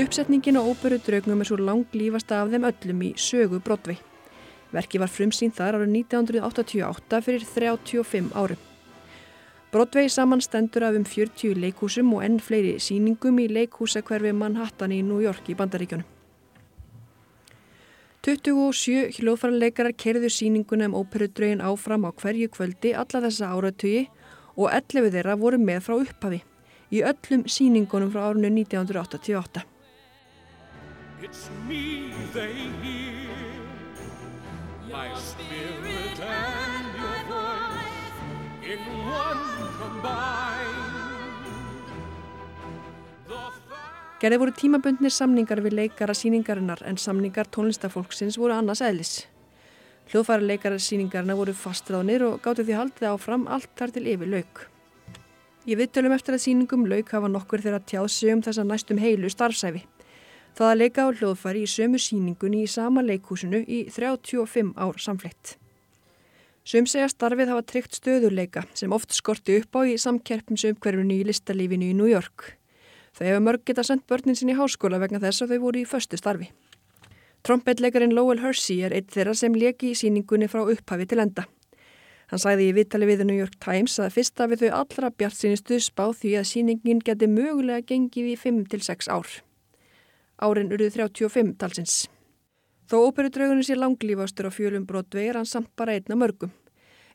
Uppsetningin 0.00 0.58
á 0.58 0.62
óperu 0.64 0.98
draugum 0.98 1.42
er 1.42 1.48
svo 1.48 1.58
langlýfasta 1.60 2.40
af 2.42 2.50
þeim 2.52 2.66
öllum 2.70 3.02
í 3.06 3.10
sögu 3.18 3.60
Brodvei. 3.62 3.98
Verki 4.74 5.00
var 5.02 5.10
frumsýn 5.10 5.54
þar 5.54 5.80
árið 5.80 5.92
1988 5.98 7.22
fyrir 7.26 7.44
35 7.46 8.30
árum. 8.34 8.60
Brodvei 9.70 10.08
samanstendur 10.10 10.86
af 10.88 10.96
um 10.98 11.04
40 11.06 11.58
leikhúsum 11.62 12.14
og 12.16 12.24
enn 12.26 12.40
fleiri 12.42 12.78
síningum 12.82 13.38
í 13.38 13.50
leikhúsakverfi 13.50 14.32
Manhattan 14.34 14.94
í 14.94 15.02
New 15.06 15.22
York 15.22 15.52
í 15.52 15.58
Bandaríkjónum. 15.58 16.19
27 18.20 19.16
hljóðfærarleikarar 19.16 19.94
kerðu 19.96 20.28
síninguna 20.28 20.90
um 20.90 20.96
óperudraugin 21.00 21.62
áfram 21.64 22.04
á 22.04 22.10
hverju 22.12 22.50
kvöldi 22.52 22.92
alla 22.92 23.22
þessa 23.24 23.48
áratugi 23.48 24.02
og 24.60 24.68
11 24.68 25.08
þeirra 25.14 25.38
voru 25.40 25.56
með 25.56 25.80
frá 25.86 25.94
upphafi 25.96 26.42
í 26.92 27.00
öllum 27.00 27.46
síningunum 27.48 28.12
frá 28.12 28.28
árunni 28.28 28.52
1988. 28.60 29.64
It's 31.22 31.48
me 31.68 32.00
Gerði 44.20 44.36
voru 44.36 44.52
tímabundnir 44.52 45.12
samningar 45.16 45.62
við 45.64 45.78
leikara 45.78 46.12
síningarinnar 46.12 46.82
en 46.84 46.98
samningar 47.00 47.48
tónlistafólksins 47.48 48.36
voru 48.36 48.52
annars 48.52 48.82
eðlis. 48.84 49.12
Hljóðfæra 50.12 50.44
leikara 50.44 50.76
síningarina 50.76 51.36
voru 51.38 51.54
fastráðnir 51.56 52.26
og 52.26 52.42
gáttu 52.44 52.66
því 52.66 52.76
haldið 52.76 53.06
áfram 53.14 53.46
allt 53.48 53.72
þar 53.80 53.94
til 53.94 54.02
yfir 54.12 54.28
lauk. 54.28 54.60
Ég 55.64 55.80
viðtölum 55.80 56.12
eftir 56.12 56.36
að 56.36 56.44
síningum 56.44 56.84
lauk 56.90 57.14
hafa 57.16 57.32
nokkur 57.32 57.64
þeirra 57.64 57.80
tjáð 57.80 58.10
sig 58.12 58.34
um 58.34 58.44
þessa 58.44 58.66
næstum 58.68 59.00
heilu 59.00 59.32
starfsæfi. 59.32 59.86
Það 60.52 60.68
að 60.68 60.78
leika 60.82 61.08
á 61.08 61.16
hljóðfæri 61.16 61.64
í 61.64 61.72
sömu 61.78 62.04
síningunni 62.04 62.66
í 62.66 62.68
sama 62.68 63.00
leikhúsinu 63.06 63.64
í 63.64 63.82
35 63.88 64.76
ár 64.76 65.00
samfleytt. 65.00 65.56
Sum 66.60 66.84
segja 66.84 67.08
starfið 67.08 67.54
hafa 67.54 67.64
tryggt 67.72 67.96
stöðuleika 67.96 68.68
sem 68.76 68.92
oft 68.92 69.16
skorti 69.16 69.62
upp 69.62 69.80
á 69.80 69.88
í 69.88 69.96
samkerpumsumkverfinu 69.96 71.22
í 71.22 71.28
listalífinu 71.32 71.94
í 71.94 71.96
New 71.96 72.10
York. 72.10 72.59
Þau 73.16 73.26
hefur 73.26 73.46
mörg 73.46 73.64
geta 73.66 73.84
sendt 73.86 74.06
börnin 74.10 74.38
sín 74.38 74.52
í 74.52 74.58
háskóla 74.58 75.00
vegna 75.02 75.20
þess 75.22 75.44
að 75.44 75.54
þau 75.54 75.62
voru 75.66 75.82
í 75.82 75.88
föstu 75.88 76.18
starfi. 76.20 76.50
Trompetleikarin 77.42 78.12
Lowell 78.14 78.42
Hersey 78.42 78.84
er 78.84 78.92
eitt 78.92 79.10
þeirra 79.14 79.34
sem 79.34 79.54
leki 79.56 79.94
í 79.94 79.96
síningunni 79.96 80.48
frá 80.50 80.60
upphafi 80.62 81.08
til 81.08 81.22
enda. 81.24 81.46
Hann 82.30 82.38
sæði 82.38 82.68
í 82.70 82.74
vittali 82.76 83.08
við 83.08 83.24
New 83.26 83.38
York 83.38 83.56
Times 83.64 83.96
að 83.98 84.12
fyrsta 84.14 84.46
við 84.50 84.66
þau 84.66 84.80
allra 84.84 85.10
bjart 85.10 85.38
sínistu 85.38 85.80
spá 85.82 86.04
því 86.14 86.36
að 86.38 86.48
síningin 86.52 87.00
geti 87.02 87.26
mögulega 87.26 87.82
gengið 87.88 88.34
í 88.34 88.36
5-6 88.38 89.08
ár. 89.10 89.32
Árin 90.38 90.70
urðu 90.70 90.92
35 90.94 91.56
talsins. 91.58 91.96
Þó 92.90 93.08
óperudraugunni 93.08 93.66
sé 93.66 93.74
langlífastur 93.78 94.46
á 94.46 94.52
fjölum 94.54 94.86
Broadway 94.86 95.30
er 95.30 95.40
hann 95.40 95.48
samt 95.48 95.72
bara 95.78 95.96
einna 95.96 96.16
mörgum. 96.18 96.52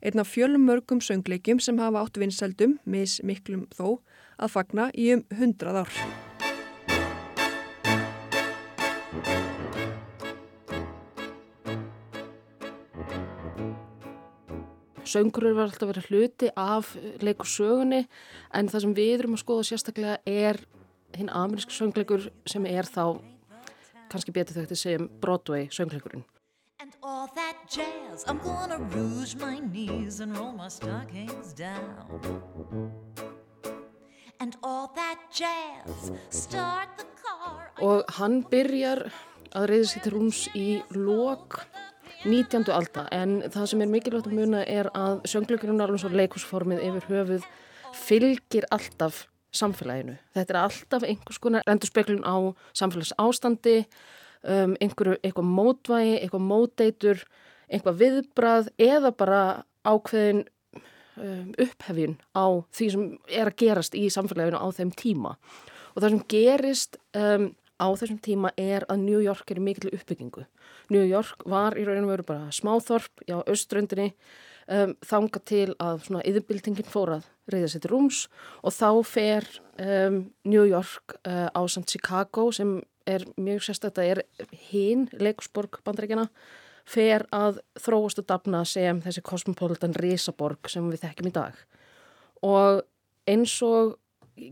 Einna 0.03 0.25
fjölum 0.27 0.67
mörgum 0.67 0.99
söngleikjum 1.03 1.61
sem 1.63 1.79
hafa 1.79 2.03
átt 2.03 2.19
vinsaldum, 2.19 2.77
mis 2.85 3.21
miklum 3.23 3.65
þó, 3.75 4.01
að 4.35 4.53
fagna 4.55 4.91
í 4.93 5.11
um 5.15 5.25
hundrað 5.39 5.83
ár. 5.85 5.99
Söngur 15.05 15.45
var 15.55 15.69
alltaf 15.69 15.87
verið 15.93 16.07
hluti 16.09 16.47
af 16.59 16.95
leikursögunni 17.23 18.01
en 18.57 18.69
það 18.71 18.83
sem 18.83 18.95
við 18.97 19.11
erum 19.19 19.37
að 19.37 19.43
skoða 19.45 19.67
sérstaklega 19.69 20.17
er 20.27 20.59
hinn 21.15 21.29
amerísk 21.31 21.71
söngleikur 21.71 22.25
sem 22.49 22.65
er 22.67 22.89
þá 22.89 23.21
kannski 24.11 24.33
betur 24.35 24.57
þau 24.57 24.65
að 24.65 24.81
segja 24.81 25.05
Broadway 25.21 25.69
söngleikurinn. 25.71 26.25
And 26.81 26.97
all 27.01 27.29
that 27.35 27.55
jazz, 27.69 28.25
I'm 28.27 28.39
gonna 28.43 28.79
rouge 28.91 29.35
my 29.39 29.59
knees 29.59 30.19
and 30.19 30.35
roll 30.37 30.51
my 30.51 30.67
stockings 30.67 31.53
down 31.53 33.34
Og 37.85 38.15
hann 38.17 38.41
byrjar 38.51 39.05
að 39.55 39.67
reyða 39.71 39.89
sér 39.91 40.03
til 40.05 40.13
rúms 40.15 40.41
í 40.55 40.69
lok 40.95 41.61
19. 42.25 42.65
alda 42.73 43.05
en 43.13 43.37
það 43.53 43.69
sem 43.71 43.83
er 43.85 43.91
mikilvægt 43.91 44.27
að 44.31 44.37
muna 44.39 44.63
er 44.65 44.89
að 44.97 45.21
söngleikurinn 45.29 45.83
alveg 45.83 46.01
svo 46.01 46.11
leikusformið 46.13 46.83
yfir 46.87 47.07
höfuð 47.11 47.47
fylgir 47.95 48.67
alltaf 48.73 49.25
samfélaginu. 49.55 50.17
Þetta 50.35 50.53
er 50.53 50.61
alltaf 50.63 51.05
einhvers 51.07 51.39
konar 51.41 51.65
endurspeiklun 51.69 52.25
á 52.27 52.35
samfélags 52.75 53.13
ástandi, 53.21 53.85
um, 54.43 54.75
einhverju, 54.81 55.19
eitthvað 55.21 55.51
mótvægi, 55.59 56.17
eitthvað 56.19 56.47
móteitur, 56.49 57.23
eitthvað 57.69 58.01
viðbrað 58.01 58.71
eða 58.81 59.13
bara 59.15 59.41
ákveðin 59.85 60.43
um, 61.17 61.51
upphefjun 61.61 62.17
á 62.35 62.45
því 62.75 62.89
sem 62.93 63.05
er 63.29 63.51
að 63.51 63.59
gerast 63.61 63.97
í 63.97 64.07
samfélaginu 64.13 64.59
á 64.61 64.67
þeim 64.75 64.93
tíma. 64.95 65.35
Og 65.95 66.01
það 66.03 66.09
sem 66.15 66.25
gerist 66.31 66.99
um, 67.15 67.51
á 67.79 67.87
þessum 67.91 68.19
tíma 68.23 68.51
er 68.59 68.85
að 68.91 69.03
New 69.03 69.21
York 69.23 69.51
er 69.51 69.61
mikil 69.63 69.93
uppbyggingu. 69.95 70.45
New 70.93 71.05
York 71.05 71.45
var 71.49 71.77
í 71.79 71.85
raun 71.87 72.05
og 72.05 72.13
veru 72.13 72.27
bara 72.27 72.51
smáþorp 72.53 73.25
á 73.27 73.41
auströndinni 73.43 74.11
um, 74.71 74.95
þanga 75.05 75.41
til 75.47 75.69
að 75.81 76.03
svona 76.07 76.25
yfirbyltingin 76.27 76.89
fór 76.89 77.15
að 77.17 77.29
reyða 77.51 77.71
sér 77.73 77.85
til 77.85 77.93
rúms 77.93 78.25
og 78.65 78.75
þá 78.75 78.89
fer 79.07 79.47
um, 79.81 80.21
New 80.47 80.65
York 80.65 81.17
uh, 81.23 81.49
á 81.51 81.61
samt 81.69 81.91
Chicago 81.93 82.49
sem 82.55 82.79
er 83.05 83.25
mjög 83.37 83.67
sérstaklega, 83.67 84.17
er 84.17 84.47
hinn 84.71 85.05
leikusborg 85.13 85.81
bandrækjana 85.85 86.29
fer 86.85 87.25
að 87.33 87.59
þróast 87.81 88.21
og 88.21 88.27
dafna 88.29 88.61
sem 88.69 89.01
þessi 89.01 89.23
kosmopolitan 89.25 89.95
risaborg 89.97 90.69
sem 90.69 90.85
við 90.91 91.05
þekkjum 91.05 91.29
í 91.31 91.35
dag. 91.35 91.55
Og 92.45 92.83
eins 93.29 93.55
og 93.65 93.95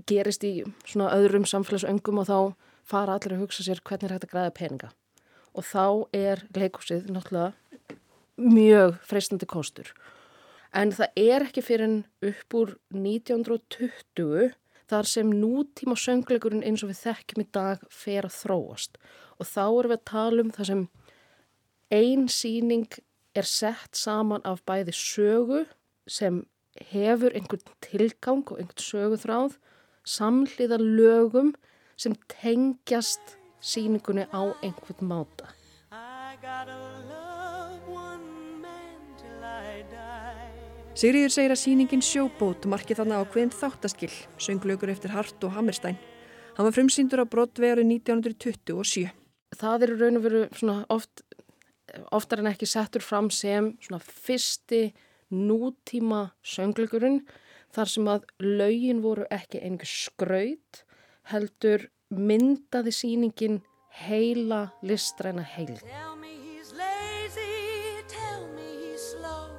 gerist 0.09 0.43
í 0.47 0.63
svona 0.87 1.11
öðrum 1.17 1.45
samfélagsöngum 1.49 2.23
og 2.23 2.29
þá 2.29 2.37
fara 2.87 3.17
allir 3.17 3.37
að 3.37 3.45
hugsa 3.45 3.65
sér 3.65 3.83
hvernig 3.85 4.09
er 4.09 4.15
hægt 4.15 4.27
að 4.27 4.33
græða 4.33 4.55
peninga. 4.57 4.89
Og 5.53 5.67
þá 5.67 5.85
er 6.17 6.43
leikúsið 6.55 7.11
náttúrulega 7.13 7.53
mjög 8.41 8.97
freistandi 9.05 9.47
kostur. 9.49 9.93
En 10.73 10.89
það 10.95 11.19
er 11.21 11.45
ekki 11.45 11.61
fyrir 11.61 11.85
en 11.85 11.99
upp 12.25 12.57
úr 12.57 12.73
1920 12.95 14.55
þar 14.89 15.09
sem 15.09 15.29
nútíma 15.29 15.95
söngleikurinn 15.99 16.65
eins 16.65 16.83
og 16.83 16.89
við 16.91 17.03
þekkjum 17.03 17.43
í 17.43 17.49
dag 17.53 17.83
fer 17.93 18.25
að 18.25 18.37
þróast. 18.39 18.97
Og 19.37 19.47
þá 19.47 19.63
erum 19.67 19.93
við 19.93 19.99
að 19.99 20.09
tala 20.09 20.43
um 20.43 20.51
það 20.53 20.69
sem 20.71 20.83
ein 21.91 22.27
síning 22.29 22.87
er 23.35 23.47
sett 23.47 23.97
saman 23.97 24.41
af 24.45 24.61
bæði 24.67 24.93
sögu 24.93 25.65
sem 26.07 26.45
hefur 26.91 27.33
einhvern 27.33 27.65
tilgang 27.81 28.43
og 28.51 28.59
einhvern 28.59 28.85
söguþráð 28.87 29.57
samhliða 30.03 30.77
lögum 30.79 31.53
sem 31.97 32.15
tengjast 32.27 33.37
síningunni 33.61 34.27
á 34.33 34.53
einhvern 34.61 35.07
máta. 35.07 35.47
Sigriður 40.93 41.31
segir 41.33 41.51
að 41.55 41.57
síningin 41.57 42.03
sjóbót 42.05 42.67
marki 42.69 42.93
þannig 42.93 43.17
á 43.17 43.31
hvern 43.33 43.49
þáttaskill, 43.49 44.13
sönglaugur 44.37 44.91
eftir 44.93 45.13
Hart 45.15 45.41
og 45.41 45.55
Hammerstein. 45.55 45.97
Hann 46.53 46.67
var 46.67 46.75
frumsýndur 46.75 47.23
á 47.23 47.25
Broadway 47.25 47.73
árið 47.73 47.89
1927. 47.97 49.09
Það 49.57 49.85
eru 49.87 49.97
raun 49.97 50.19
og 50.19 50.25
veru 50.27 50.43
oft, 50.93 51.23
oftar 52.11 52.41
en 52.41 52.51
ekki 52.51 52.67
settur 52.69 53.03
fram 53.05 53.29
sem 53.33 53.73
fyrsti 54.01 54.93
nútíma 55.33 56.31
sönglugurinn 56.45 57.23
þar 57.73 57.89
sem 57.89 58.09
að 58.09 58.25
laugin 58.41 59.01
voru 59.01 59.25
ekki 59.33 59.61
einhver 59.65 59.89
skraut 59.89 60.83
heldur 61.31 61.87
myndaði 62.13 62.93
síningin 62.93 63.61
heila 64.03 64.67
listræna 64.85 65.45
heil. 65.55 65.77
Tell 65.81 66.15
me 66.17 66.33
he's 66.41 66.73
lazy, 66.73 68.01
tell 68.07 68.45
me 68.53 68.67
he's 68.83 69.01
slow, 69.13 69.49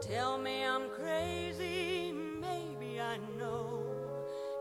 tell 0.00 0.38
me 0.38 0.64
I'm 0.64 0.88
crazy, 0.96 2.12
maybe 2.12 3.00
I 3.00 3.18
know, 3.36 3.82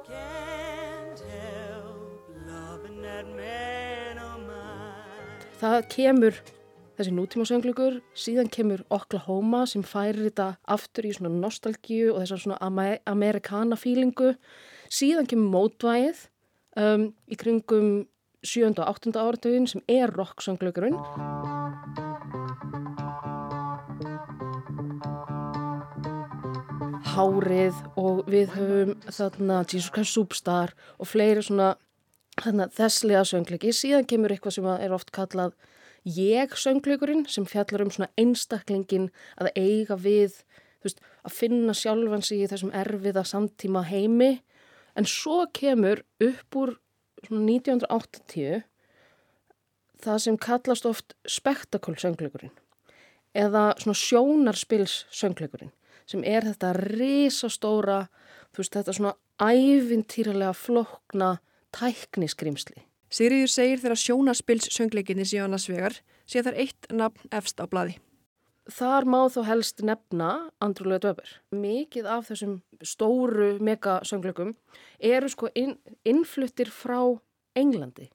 can't 0.07 1.19
help 1.19 2.19
loving 2.47 3.01
that 3.03 3.27
man 3.27 4.19
of 4.19 4.39
mine. 4.47 5.47
Það 5.61 5.87
kemur 5.95 6.43
þessi 6.97 7.13
nútíma 7.13 7.45
sönglugur, 7.45 7.99
síðan 8.17 8.49
kemur 8.49 8.81
Oklahoma 8.93 9.65
sem 9.69 9.83
færir 9.85 10.27
þetta 10.27 10.47
aftur 10.73 11.05
í 11.05 11.13
svona 11.13 11.29
nostalgíu 11.35 12.15
og 12.15 12.23
þessar 12.23 12.41
svona 12.41 12.97
amerikana 13.05 13.77
fílingu 13.77 14.33
síðan 14.89 15.29
kemur 15.29 15.51
mótvægið 15.53 16.23
um, 16.79 17.09
í 17.29 17.37
kringum 17.39 18.07
7. 18.45 18.73
og 18.77 18.85
8. 18.85 19.13
áratugin 19.17 19.67
sem 19.69 19.81
er 19.91 20.13
rock-sönglökurinn. 20.13 20.97
Hárið 27.17 27.79
og 27.97 28.27
við 28.29 28.53
höfum 28.53 28.93
þarna 29.09 29.63
Jesus 29.65 29.89
Christ 29.93 30.13
Superstar 30.13 30.75
og 31.01 31.09
fleiri 31.09 31.41
svona 31.41 31.73
þesslega 32.37 33.25
sönglöki. 33.25 33.73
Síðan 33.73 34.05
kemur 34.07 34.33
eitthvað 34.33 34.59
sem 34.59 34.69
er 34.77 34.93
oft 34.93 35.11
kallað 35.15 35.55
ég-sönglökurinn 36.07 37.25
sem 37.29 37.45
fjallar 37.45 37.83
um 37.83 37.91
svona 37.93 38.11
einstaklingin 38.17 39.09
að 39.41 39.51
eiga 39.55 39.97
við, 39.99 40.41
þú 40.79 40.89
veist, 40.89 41.01
að 41.27 41.37
finna 41.41 41.75
sjálfan 41.75 42.23
sig 42.23 42.43
í 42.43 42.51
þessum 42.51 42.73
erfiða 42.75 43.25
samtíma 43.27 43.83
heimi 43.89 44.37
En 44.97 45.05
svo 45.05 45.43
kemur 45.53 46.01
upp 46.23 46.57
úr 46.57 46.73
1980 47.29 48.63
það 50.01 50.21
sem 50.23 50.37
kallast 50.41 50.87
oft 50.89 51.13
spektakulsöngleikurinn 51.29 52.55
eða 53.37 53.69
svona 53.77 53.97
sjónarspilssöngleikurinn 54.01 55.73
sem 56.09 56.23
er 56.25 56.47
þetta 56.47 56.71
risastóra, 56.79 57.99
þú 58.55 58.63
veist 58.63 58.77
þetta 58.77 58.95
svona 58.97 59.13
ævintýralega 59.37 60.53
flokna 60.57 61.31
tækniskrimsli. 61.75 62.86
Sigriður 63.07 63.51
segir 63.51 63.79
þegar 63.79 64.01
sjónarspilssöngleikinni 64.01 65.25
séu 65.27 65.45
annars 65.45 65.69
vegar 65.71 65.95
sé 66.27 66.43
þar 66.43 66.59
eitt 66.59 66.89
nafn 66.91 67.31
efst 67.31 67.61
á 67.63 67.65
bladi. 67.71 67.95
Þar 68.67 69.07
má 69.07 69.21
þó 69.31 69.39
helst 69.47 69.79
nefna 69.79 70.31
Andrúlega 70.59 71.05
Döfur. 71.05 71.29
Mikið 71.55 72.09
af 72.11 72.27
þessum 72.27 72.57
stóru 72.83 73.53
megasöngleikum 73.63 74.51
eru 74.99 75.29
sko 75.31 75.47
inn, 75.55 75.77
innfluttir 76.03 76.67
frá 76.67 76.99
Englandi. 77.55 78.09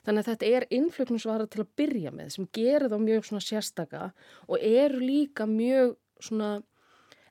Þannig 0.00 0.22
að 0.22 0.30
þetta 0.30 0.48
er 0.56 0.66
innflutningsvara 0.72 1.46
til 1.52 1.60
að 1.60 1.72
byrja 1.76 2.14
með 2.16 2.32
sem 2.32 2.48
gerir 2.56 2.88
þá 2.88 2.96
mjög 3.02 3.28
svona 3.28 3.44
sérstaka 3.44 4.06
og 4.48 4.64
eru 4.64 5.02
líka 5.04 5.44
mjög 5.44 5.98
svona 6.24 6.62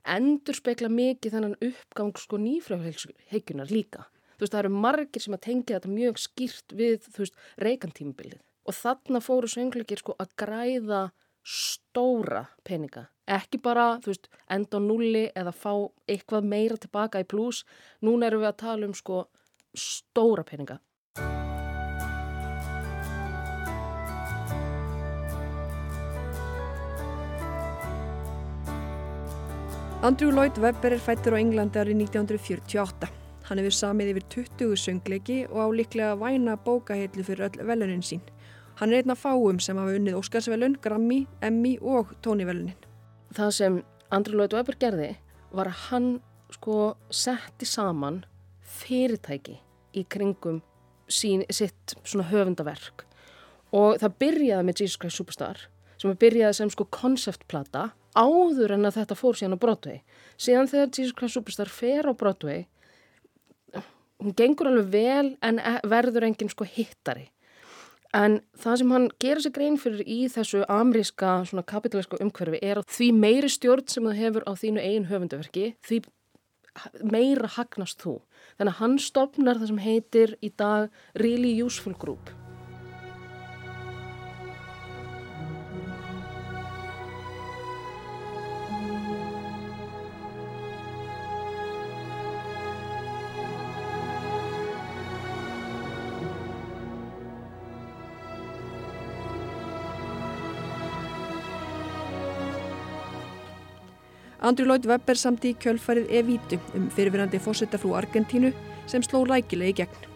endur 0.06 0.58
spekla 0.58 0.92
mikið 0.94 1.36
þennan 1.36 1.58
uppgang 1.66 2.14
sko 2.22 2.38
nýfröðheikunar 2.38 3.74
líka. 3.74 4.06
Þú 4.40 4.46
veist 4.46 4.54
það 4.56 4.62
eru 4.64 4.76
margir 4.88 5.22
sem 5.26 5.34
að 5.36 5.42
tengja 5.44 5.76
þetta 5.76 5.90
mjög 5.92 6.20
skýrt 6.24 6.74
við 6.80 7.08
þú 7.10 7.26
veist 7.26 7.40
reikantímabilið 7.60 8.40
og 8.70 8.78
þarna 8.78 9.20
fóru 9.20 9.50
söngleikir 9.52 10.00
sko 10.00 10.16
að 10.16 10.32
græða 10.40 11.02
stóra 11.44 12.46
peninga. 12.64 13.10
Ekki 13.28 13.60
bara, 13.60 13.98
þú 14.00 14.14
veist, 14.14 14.30
enda 14.48 14.80
á 14.80 14.82
nulli 14.82 15.26
eða 15.36 15.52
fá 15.52 15.74
eitthvað 16.08 16.48
meira 16.48 16.80
tilbaka 16.80 17.20
í 17.20 17.28
pluss. 17.28 17.66
Núna 18.00 18.30
erum 18.30 18.46
við 18.46 18.52
að 18.54 18.62
tala 18.64 18.88
um 18.88 18.96
sko 18.96 19.26
stóra 19.76 20.48
peninga. 20.48 20.80
Andrew 30.00 30.32
Lloyd 30.32 30.56
Webber 30.64 30.96
er 30.96 31.02
fættur 31.04 31.36
á 31.36 31.44
Englandi 31.44 31.82
árið 31.82 32.06
1948. 32.08 33.19
Hann 33.50 33.58
hefur 33.58 33.74
samið 33.74 34.12
yfir 34.12 34.26
20 34.60 34.76
söngleiki 34.78 35.40
og 35.50 35.58
á 35.58 35.68
líklega 35.74 36.18
væna 36.22 36.54
bókaheitlu 36.62 37.24
fyrir 37.26 37.48
öll 37.48 37.66
velunin 37.66 38.04
sín. 38.06 38.22
Hann 38.78 38.94
er 38.94 39.02
einn 39.02 39.10
af 39.10 39.24
fáum 39.26 39.58
sem 39.58 39.78
hafa 39.78 39.96
unnið 39.98 40.20
Óskarsvelun, 40.20 40.78
Grammy, 40.84 41.24
Emmy 41.42 41.80
og 41.82 42.14
Tony-velunin. 42.22 42.78
Það 43.34 43.52
sem 43.58 43.82
Andrew 44.14 44.38
Lloyd 44.38 44.54
Webber 44.54 44.78
gerði 44.78 45.10
var 45.50 45.72
að 45.72 45.82
hann 45.90 46.08
sko 46.54 46.94
setti 47.10 47.66
saman 47.66 48.22
fyrirtæki 48.62 49.58
í 49.98 50.06
kringum 50.06 50.62
sín, 51.10 51.42
sitt 51.50 51.98
svona 52.06 52.30
höfundaverk 52.30 53.08
og 53.74 53.98
það 54.02 54.18
byrjaði 54.22 54.66
með 54.66 54.82
Jesus 54.84 55.02
Christ 55.02 55.20
Superstar 55.20 55.66
sem 56.00 56.14
byrjaði 56.22 56.62
sem 56.62 56.72
sko 56.74 56.86
konceptplata 56.94 57.90
áður 58.14 58.78
en 58.78 58.88
að 58.90 59.02
þetta 59.02 59.18
fór 59.18 59.38
síðan 59.38 59.58
á 59.58 59.62
Broadway. 59.62 60.02
Síðan 60.38 60.70
þegar 60.70 60.94
Jesus 60.94 61.18
Christ 61.18 61.38
Superstar 61.38 61.70
fer 61.70 62.10
á 62.10 62.14
Broadway 62.14 62.68
hún 64.20 64.36
gengur 64.38 64.70
alveg 64.70 64.94
vel 64.94 65.36
en 65.42 65.60
e, 65.60 65.76
verður 65.88 66.28
enginn 66.28 66.52
sko 66.52 66.68
hittari 66.68 67.30
En 68.16 68.40
það 68.58 68.78
sem 68.82 68.92
hann 68.94 69.04
gerir 69.22 69.44
sig 69.44 69.54
grein 69.54 69.76
fyrir 69.78 70.02
í 70.02 70.24
þessu 70.34 70.64
amríska 70.66 71.44
kapitalíska 71.70 72.18
umhverfi 72.24 72.62
er 72.66 72.82
að 72.82 72.90
því 72.90 73.10
meiri 73.14 73.52
stjórn 73.54 73.86
sem 73.86 74.10
það 74.10 74.22
hefur 74.24 74.48
á 74.50 74.52
þínu 74.58 74.82
einn 74.82 75.06
höfunduverki, 75.12 75.76
því 75.86 76.02
meira 77.06 77.54
hagnast 77.54 78.02
þú. 78.02 78.18
Þannig 78.58 78.74
að 78.74 78.82
hann 78.82 79.00
stopnar 79.04 79.62
það 79.62 79.74
sem 79.74 79.86
heitir 79.86 80.38
í 80.42 80.54
dag 80.58 80.90
Really 81.14 81.54
Useful 81.62 81.94
Group. 81.94 82.39
Andrew 104.50 104.66
Lloyd 104.66 104.88
Webber 104.90 105.14
samti 105.14 105.52
í 105.54 105.56
kjölfarið 105.62 106.08
Evítu 106.10 106.58
um 106.74 106.88
fyrirverandi 106.90 107.38
fósittafrú 107.38 107.92
Argentínu 107.94 108.50
sem 108.90 109.04
sló 109.06 109.20
rækilega 109.30 109.70
í 109.70 109.76
gegn. 109.78 110.08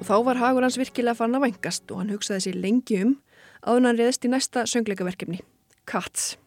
Og 0.00 0.08
þá 0.08 0.16
var 0.24 0.40
hagur 0.40 0.64
hans 0.64 0.80
virkilega 0.80 1.18
farin 1.20 1.36
að 1.36 1.50
vengast 1.50 1.92
og 1.92 2.00
hann 2.00 2.14
hugsaði 2.16 2.46
sér 2.46 2.58
lengi 2.64 3.02
um 3.04 3.12
að 3.60 3.76
hann 3.76 4.00
reyðist 4.00 4.24
í 4.24 4.32
næsta 4.32 4.64
söngleikaverkefni, 4.72 5.44
Cats. 5.84 6.38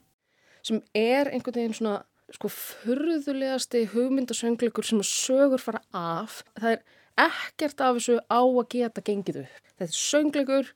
Sem 0.66 0.82
er 0.98 1.30
einhvern 1.30 1.62
veginn 1.62 1.78
svona 1.78 2.02
sko 2.34 2.50
furðulegasti 2.50 3.86
hugmyndasöngleikur 3.94 4.88
sem 4.88 5.02
sögur 5.06 5.62
fara 5.62 5.82
af. 5.94 6.42
Það 6.58 6.72
er 6.72 6.86
ekkert 7.26 7.84
af 7.86 8.00
þessu 8.00 8.18
á 8.26 8.42
að 8.42 8.68
geta 8.74 9.04
gengið 9.06 9.42
upp. 9.44 9.60
Þetta 9.76 9.92
er 9.92 10.00
söngleikur 10.00 10.72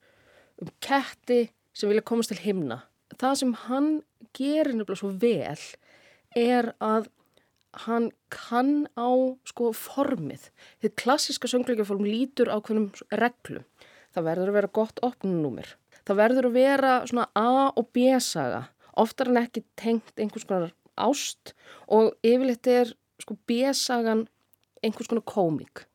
um 0.62 0.72
ketti 0.84 1.40
sem 1.74 1.90
vilja 1.90 2.06
komast 2.06 2.34
til 2.34 2.42
himna. 2.44 2.84
Það 3.18 3.40
sem 3.42 3.54
hann 3.66 3.90
gerir 4.38 4.76
nefnilega 4.76 5.02
svo 5.02 5.14
vel 5.22 5.64
er 6.38 6.74
að 6.84 7.10
hann 7.86 8.10
kann 8.34 8.88
á 8.98 9.10
sko 9.50 9.72
formið. 9.78 10.50
Þið 10.82 10.96
klassiska 11.02 11.50
söngleikaform 11.50 12.06
lítur 12.06 12.50
á 12.50 12.58
hvernig 12.62 13.02
reglum. 13.10 13.66
Það 14.14 14.28
verður 14.30 14.52
að 14.52 14.58
vera 14.58 14.74
gott 14.80 15.02
opnunúmir. 15.06 15.76
Það 16.06 16.22
verður 16.24 16.50
að 16.50 16.58
vera 16.58 16.94
svona 17.10 17.30
A 17.38 17.70
og 17.70 17.90
B 17.94 18.10
saga. 18.22 18.68
Oftar 19.00 19.30
en 19.30 19.44
ekki 19.44 19.64
tengt 19.80 20.18
einhvers 20.18 20.48
konar 20.50 20.74
ást 21.02 21.54
og 21.88 22.14
yfirleitt 22.26 22.68
er 22.70 22.94
sko 23.20 23.38
B-sagan 23.50 24.28
einhvers 24.84 25.10
konar 25.12 25.26
komik. 25.28 25.86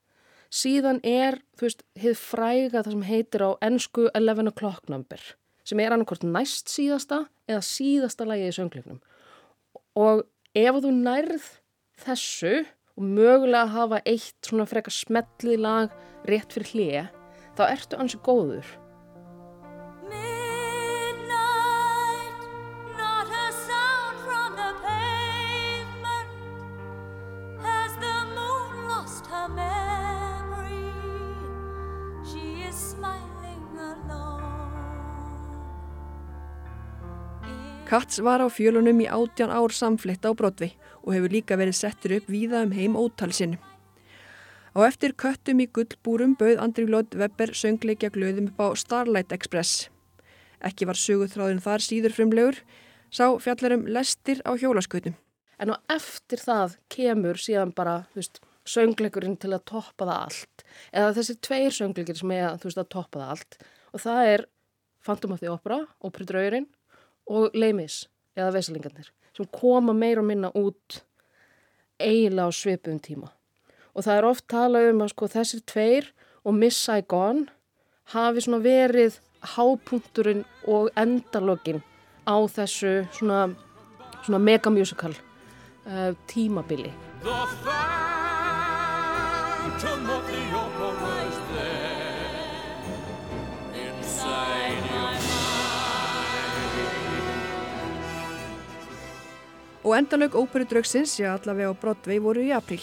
Síðan 0.54 1.00
er, 1.02 1.40
þú 1.58 1.66
veist, 1.66 1.82
hefð 1.98 2.20
fræga 2.20 2.82
það 2.84 2.92
sem 2.94 3.08
heitir 3.08 3.42
á 3.42 3.50
ennsku 3.64 4.06
11 4.14 4.52
o'clock 4.52 4.92
number 4.92 5.22
sem 5.64 5.80
er 5.80 5.94
annarkort 5.94 6.24
næst 6.28 6.68
síðasta 6.68 7.24
eða 7.48 7.64
síðasta 7.64 8.26
lægi 8.28 8.50
í 8.50 8.56
söngleiknum. 8.58 9.00
Og 9.96 10.24
ef 10.52 10.80
þú 10.84 10.92
nærð 10.92 11.46
þessu 12.04 12.54
og 12.94 13.06
mögulega 13.16 13.72
hafa 13.72 14.02
eitt 14.04 14.36
svona 14.44 14.68
freka 14.68 14.92
smellið 14.92 15.62
lag 15.64 15.94
rétt 16.28 16.54
fyrir 16.54 16.72
hlið, 16.74 17.12
þá 17.56 17.64
ertu 17.70 18.00
ansi 18.00 18.20
góður. 18.26 18.68
Katz 37.94 38.16
var 38.26 38.42
á 38.42 38.50
fjölunum 38.50 38.98
í 38.98 39.04
átjan 39.06 39.52
ár 39.54 39.70
samflitt 39.70 40.26
á 40.26 40.34
Brodvi 40.34 40.72
og 41.06 41.12
hefur 41.14 41.30
líka 41.30 41.54
verið 41.54 41.76
settur 41.78 42.16
upp 42.16 42.26
víða 42.26 42.64
um 42.66 42.72
heim 42.74 42.96
ótalsinn. 42.98 43.54
Á 44.74 44.82
eftir 44.82 45.14
köttum 45.14 45.62
í 45.62 45.68
gullbúrum 45.70 46.32
bauð 46.34 46.58
Andri 46.64 46.88
Lótt 46.90 47.14
Webber 47.14 47.54
söngleikja 47.54 48.10
glöðum 48.10 48.50
upp 48.50 48.58
á 48.58 48.66
Starlight 48.82 49.30
Express. 49.30 49.86
Ekki 50.58 50.90
var 50.90 50.98
söguþráðin 50.98 51.62
þar 51.62 51.86
síður 51.86 52.18
frumlegur, 52.18 52.58
sá 53.14 53.30
fjallarum 53.38 53.86
lestir 53.86 54.42
á 54.42 54.58
hjólaskutum. 54.58 55.14
En 55.62 55.70
á 55.70 55.78
eftir 55.94 56.42
það 56.42 56.80
kemur 56.90 57.38
síðan 57.38 57.76
bara, 57.78 58.08
þú 58.10 58.24
veist, 58.24 58.42
söngleikurinn 58.66 59.38
til 59.38 59.54
að 59.54 59.68
toppa 59.70 60.02
það 60.02 60.16
allt. 60.18 60.70
Eða 60.90 61.18
þessi 61.20 61.42
tveir 61.46 61.78
söngleikir 61.78 62.18
sem 62.18 62.34
er, 62.42 62.56
þú 62.58 62.72
veist, 62.72 62.86
að 62.88 62.94
toppa 62.98 63.22
það 63.22 63.34
allt. 63.36 63.60
Og 63.94 64.08
það 64.10 64.32
er 64.32 64.50
Phantom 64.98 65.38
of 65.38 65.46
the 65.46 65.54
Opera, 65.54 65.84
Óperudraugurinn 66.02 66.72
og 67.26 67.54
Leimis, 67.56 68.04
eða 68.36 68.52
Vesalingarnir, 68.56 69.10
sem 69.36 69.46
koma 69.52 69.94
meir 69.96 70.20
og 70.20 70.28
minna 70.28 70.50
út 70.54 71.02
eiginlega 71.98 72.50
á 72.50 72.52
svipum 72.52 72.98
tíma. 73.00 73.28
Og 73.94 74.04
það 74.04 74.16
er 74.18 74.28
oft 74.28 74.46
talað 74.50 74.90
um 74.90 75.02
að 75.04 75.12
sko 75.14 75.28
þessir 75.30 75.62
tveir 75.70 76.10
og 76.44 76.56
Miss 76.58 76.82
Saigon 76.82 77.46
hafi 78.12 78.40
svona 78.44 78.60
verið 78.64 79.20
hápunkturinn 79.54 80.44
og 80.66 80.90
endalogin 80.98 81.82
á 82.26 82.36
þessu 82.48 83.06
svona, 83.12 83.54
svona 84.24 84.40
megamusikal 84.42 85.14
uh, 85.14 86.12
tímabili. 86.28 86.92
The 87.24 87.46
phantom 89.74 90.10
of 90.10 90.26
the 90.26 90.42
opera 90.56 91.14
is 91.28 91.38
there 91.54 91.93
Og 99.84 99.92
endalög 99.92 100.32
óperudraugsins, 100.32 101.18
já 101.20 101.34
allavega 101.34 101.68
á 101.68 101.76
Broadway, 101.76 102.16
voru 102.16 102.40
í 102.40 102.54
april. 102.56 102.80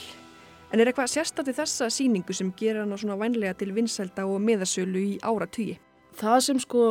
En 0.70 0.80
er 0.80 0.92
eitthvað 0.92 1.10
sérstætti 1.10 1.56
þessa 1.58 1.88
síningu 1.90 2.36
sem 2.38 2.52
gera 2.54 2.84
hana 2.84 3.00
svona 3.02 3.18
vænlega 3.18 3.56
til 3.58 3.74
vinsælda 3.74 4.28
og 4.30 4.38
miðasölu 4.46 5.02
í 5.02 5.16
áratugi? 5.26 5.80
Það 6.14 6.38
sem 6.46 6.60
sko 6.62 6.84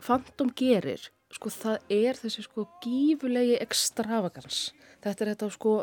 Phantom 0.00 0.48
gerir, 0.56 1.04
sko 1.28 1.52
það 1.52 1.92
er 1.92 2.16
þessi 2.22 2.46
sko 2.46 2.64
gífulegi 2.80 3.58
ekstravagans. 3.60 4.70
Þetta 5.04 5.26
er 5.26 5.32
þetta 5.34 5.50
sko 5.52 5.74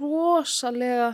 rosalega 0.00 1.12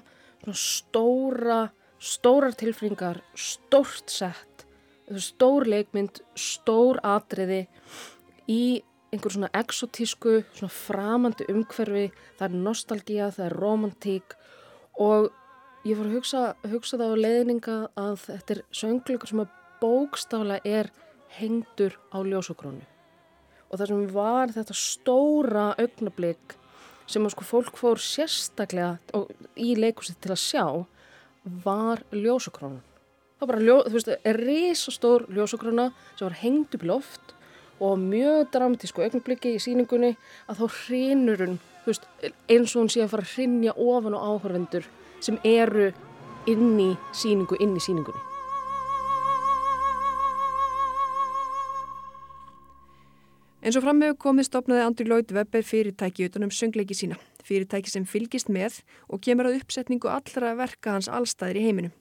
stóra, 0.55 1.73
stórar 1.99 2.55
tilfringar, 2.55 3.19
stórt 3.35 4.15
sett, 4.15 4.65
stór 5.11 5.67
leikmynd, 5.67 6.23
stór 6.39 7.03
atriði 7.03 7.65
í 8.47 8.63
einhver 9.12 9.35
svona 9.35 9.51
exotísku, 9.53 10.40
svona 10.57 10.72
framandi 10.72 11.44
umhverfi, 11.53 12.09
það 12.38 12.46
er 12.46 12.61
nostalgía, 12.64 13.29
það 13.35 13.46
er 13.46 13.57
romantík 13.61 14.37
og 15.05 15.29
ég 15.85 15.98
fór 15.98 16.09
að 16.09 16.14
hugsa, 16.16 16.44
hugsa 16.72 16.98
það 17.01 17.12
á 17.12 17.22
leiðninga 17.27 17.77
að 18.01 18.14
þetta 18.25 18.55
er 18.55 18.62
söngleikur 18.81 19.33
sem 19.33 19.42
að 19.44 19.59
bókstála 19.83 20.59
er 20.64 20.88
hengdur 21.37 21.98
á 22.14 22.18
ljósokrónu. 22.25 22.87
Og 23.68 23.81
það 23.81 23.91
sem 23.91 24.07
var 24.14 24.55
þetta 24.55 24.76
stóra 24.76 25.66
augnablík 25.80 26.57
sem 27.11 27.24
að 27.26 27.34
sko 27.34 27.47
fólk 27.49 27.76
fór 27.80 28.01
sérstaklega 28.01 29.26
í 29.61 29.74
leikusið 29.76 30.20
til 30.22 30.32
að 30.32 30.43
sjá 30.43 30.64
var 31.64 32.05
ljósokrónan. 32.14 32.80
Það 33.37 33.49
var 33.49 33.51
bara, 33.57 33.64
ljó, 33.66 33.76
þú 33.89 33.97
veist, 33.97 34.11
er 34.22 34.39
risastór 34.39 35.24
ljósokróna 35.34 35.89
sem 36.14 36.28
var 36.28 36.41
hengd 36.45 36.76
upp 36.76 36.84
í 36.87 36.91
loft 36.93 37.32
og 37.83 37.99
mjög 37.99 38.51
dramatísku 38.55 39.03
augnablíki 39.03 39.57
í 39.57 39.62
síningunni 39.62 40.14
að 40.47 40.62
þá 40.62 40.66
hrinur 40.78 41.41
hún, 41.43 41.57
veist, 41.87 42.07
eins 42.47 42.74
og 42.76 42.85
hún 42.85 42.93
sé 42.95 43.03
að 43.03 43.14
fara 43.16 43.26
að 43.26 43.33
hrinja 43.35 43.74
ofan 43.74 44.14
á 44.14 44.20
áhörvendur 44.22 44.87
sem 45.22 45.39
eru 45.43 45.91
inn 46.51 46.76
í 46.78 46.93
síningu, 47.14 47.59
inn 47.59 47.74
í 47.78 47.83
síningunni. 47.83 48.28
Eins 53.62 53.78
og 53.78 53.85
framhefur 53.85 54.18
komið 54.18 54.49
stopnaði 54.49 54.83
Andri 54.83 55.05
Lloyd 55.07 55.30
Webber 55.35 55.62
fyrirtæki 55.62 56.26
utan 56.26 56.47
um 56.49 56.51
söngleiki 56.51 56.97
sína. 56.99 57.18
Fyrirtæki 57.47 57.93
sem 57.93 58.07
fylgist 58.07 58.51
með 58.51 58.80
og 59.07 59.22
kemur 59.22 59.51
að 59.51 59.61
uppsetningu 59.61 60.11
allra 60.11 60.57
verka 60.59 60.97
hans 60.97 61.11
allstæðir 61.11 61.61
í 61.61 61.66
heiminum. 61.68 61.95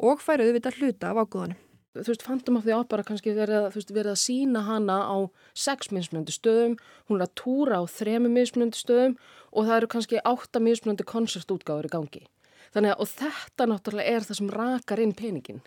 Og 0.00 0.24
fær 0.24 0.40
auðvitað 0.40 0.80
hluta 0.80 1.12
af 1.12 1.20
ágóðanum. 1.20 1.67
Þú 2.04 2.12
veist, 2.12 2.24
Phantom 2.26 2.58
of 2.60 2.66
the 2.66 2.74
Opera 2.76 3.04
kannski 3.06 3.34
verið, 3.36 3.68
veist, 3.74 3.92
verið 3.94 4.12
að 4.14 4.20
sína 4.22 4.64
hana 4.66 4.98
á 5.08 5.16
sex 5.56 5.92
mismunandi 5.94 6.34
stöðum, 6.34 6.76
hún 7.10 7.20
er 7.20 7.26
að 7.26 7.34
túra 7.42 7.80
á 7.80 7.84
þremu 7.90 8.32
mismunandi 8.34 8.80
stöðum 8.80 9.16
og 9.52 9.68
það 9.68 9.76
eru 9.78 9.90
kannski 9.94 10.22
átta 10.22 10.62
mismunandi 10.62 11.06
konsertútgáður 11.08 11.88
í 11.88 11.94
gangi. 11.94 12.22
Þannig 12.74 12.94
að, 12.94 13.02
og 13.02 13.12
þetta 13.14 13.68
náttúrulega 13.70 14.14
er 14.14 14.26
það 14.28 14.40
sem 14.40 14.54
rakar 14.54 15.02
inn 15.02 15.16
peningin. 15.16 15.60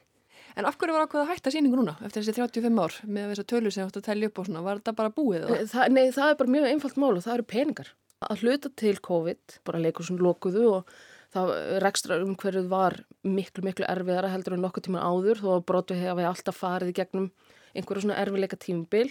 En 0.58 0.68
af 0.68 0.76
hverju 0.78 0.96
var 0.96 1.08
ákveð 1.08 1.22
að 1.24 1.30
hætta 1.32 1.54
síningu 1.54 1.80
núna 1.80 1.96
eftir 2.04 2.26
þessi 2.26 2.36
35 2.42 2.82
ár 2.84 2.98
með 3.08 3.32
þess 3.32 3.44
að 3.44 3.50
tölur 3.54 3.74
sem 3.74 3.88
átt 3.88 4.00
að 4.02 4.08
tellja 4.10 4.30
upp 4.32 4.42
og 4.42 4.48
svona? 4.48 4.64
Var 4.66 4.82
þetta 4.82 4.94
bara 4.98 5.14
búið? 5.16 5.46
Nei 5.48 5.70
það, 5.72 5.86
nei, 5.96 6.04
það 6.12 6.32
er 6.32 6.40
bara 6.42 6.54
mjög 6.56 6.68
einfalt 6.72 7.00
mál 7.00 7.12
og 7.14 7.24
það 7.24 7.36
eru 7.38 7.48
peningar. 7.54 7.92
Að 8.28 8.44
hluta 8.44 8.72
til 8.78 8.94
COVID, 9.08 9.56
bara 9.66 9.82
leikur 9.82 10.06
sem 10.06 10.20
lokuðu 10.22 10.66
og 10.76 10.92
það 11.32 11.52
rekstra 11.84 12.20
umhverfið 12.24 12.70
var 12.72 12.98
miklu, 13.24 13.64
miklu 13.66 13.88
erfiðara 13.88 14.32
heldur 14.34 14.58
en 14.58 14.64
nokkuð 14.66 14.88
tíma 14.88 15.04
áður 15.04 15.42
þó 15.42 15.50
að 15.56 15.66
brotu 15.72 15.98
hefði 15.98 16.28
alltaf 16.28 16.60
farið 16.60 16.92
í 16.92 16.98
gegnum 17.00 17.30
einhverju 17.76 18.06
svona 18.06 18.20
erfiðleika 18.20 18.60
tímabil 18.60 19.08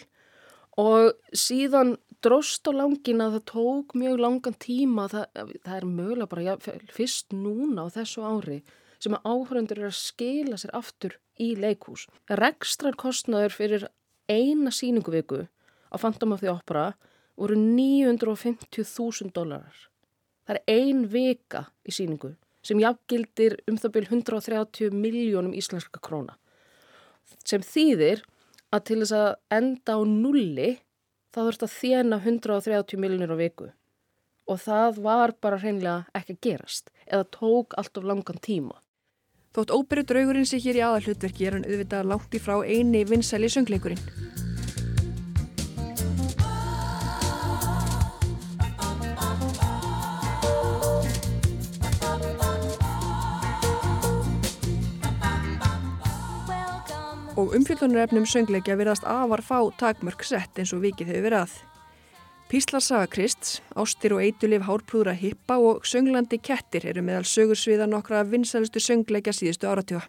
og 0.81 1.15
síðan 1.37 1.97
dróst 2.25 2.69
á 2.69 2.73
langin 2.77 3.23
að 3.25 3.39
það 3.39 3.47
tók 3.51 3.97
mjög 3.97 4.21
langan 4.21 4.57
tíma, 4.61 5.09
það, 5.09 5.55
það 5.65 5.77
er 5.79 5.89
mögulega 5.89 6.31
bara 6.31 6.45
ja, 6.45 6.57
fyrst 6.93 7.33
núna 7.33 7.89
á 7.89 7.95
þessu 7.97 8.25
ári 8.25 8.61
sem 9.01 9.17
að 9.17 9.25
áhörundur 9.33 9.81
eru 9.81 9.89
að 9.89 9.97
skila 9.97 10.59
sér 10.61 10.75
aftur 10.77 11.17
í 11.41 11.55
leikús. 11.57 12.05
Rekstrar 12.29 12.99
kostnaður 13.01 13.57
fyrir 13.57 13.87
eina 14.29 14.73
síninguviku 14.75 15.47
á 15.89 15.97
Phantom 15.97 16.37
of 16.37 16.45
the 16.45 16.53
Opera 16.53 16.91
voru 17.41 17.57
950.000 17.57 19.33
dólarar. 19.33 19.90
Það 20.47 20.59
er 20.59 20.81
ein 20.81 21.03
vika 21.13 21.65
í 21.87 21.95
síningu 21.95 22.35
sem 22.67 22.81
jafngildir 22.81 23.57
um 23.71 23.79
það 23.81 23.95
byrjum 23.97 24.21
130 24.21 24.95
miljónum 24.97 25.57
íslenska 25.57 26.01
króna. 26.05 26.37
Sem 27.47 27.65
þýðir 27.65 28.25
að 28.75 28.87
til 28.91 29.01
þess 29.03 29.17
að 29.17 29.31
enda 29.57 29.97
á 29.97 30.01
nulli 30.05 30.71
þá 31.31 31.41
þurft 31.47 31.67
að 31.67 31.77
þjena 31.79 32.21
130 32.25 33.01
miljónir 33.01 33.33
á 33.33 33.37
viku 33.39 33.71
og 34.51 34.59
það 34.59 35.01
var 35.05 35.33
bara 35.39 35.61
hreinlega 35.63 36.19
ekki 36.19 36.35
að 36.37 36.45
gerast 36.47 36.91
eða 37.07 37.29
tók 37.37 37.77
allt 37.79 38.01
of 38.01 38.07
langan 38.07 38.41
tíma. 38.43 38.81
Þótt 39.55 39.73
óperu 39.75 40.05
draugurinn 40.07 40.47
sig 40.47 40.63
hér 40.63 40.79
í 40.79 40.85
aðalhlutverki 40.87 41.47
er 41.47 41.59
hann 41.59 41.67
auðvitað 41.67 42.11
langt 42.11 42.35
í 42.35 42.43
frá 42.43 42.61
eini 42.67 43.03
vinsæli 43.07 43.51
söngleikurinn. 43.51 44.50
Og 57.41 57.55
umfjöldunarefnum 57.57 58.27
söngleikja 58.29 58.77
virðast 58.77 59.07
afar 59.09 59.41
fá 59.41 59.59
takmörk 59.81 60.23
sett 60.27 60.61
eins 60.61 60.75
og 60.77 60.83
vikið 60.85 61.13
hefur 61.15 61.27
verið 61.27 61.41
að. 61.41 61.55
Píslarsaga 62.51 63.07
Krists, 63.07 63.61
ástir 63.79 64.13
og 64.17 64.25
eitulif 64.25 64.67
hárprúðra 64.67 65.15
hippa 65.17 65.57
og 65.63 65.87
sönglandi 65.87 66.41
kettir 66.43 66.89
eru 66.91 67.05
meðal 67.07 67.29
sögursviða 67.31 67.87
nokkra 67.89 68.25
vinsælustu 68.27 68.83
söngleikja 68.83 69.33
síðustu 69.37 69.71
áratjóða. 69.71 70.09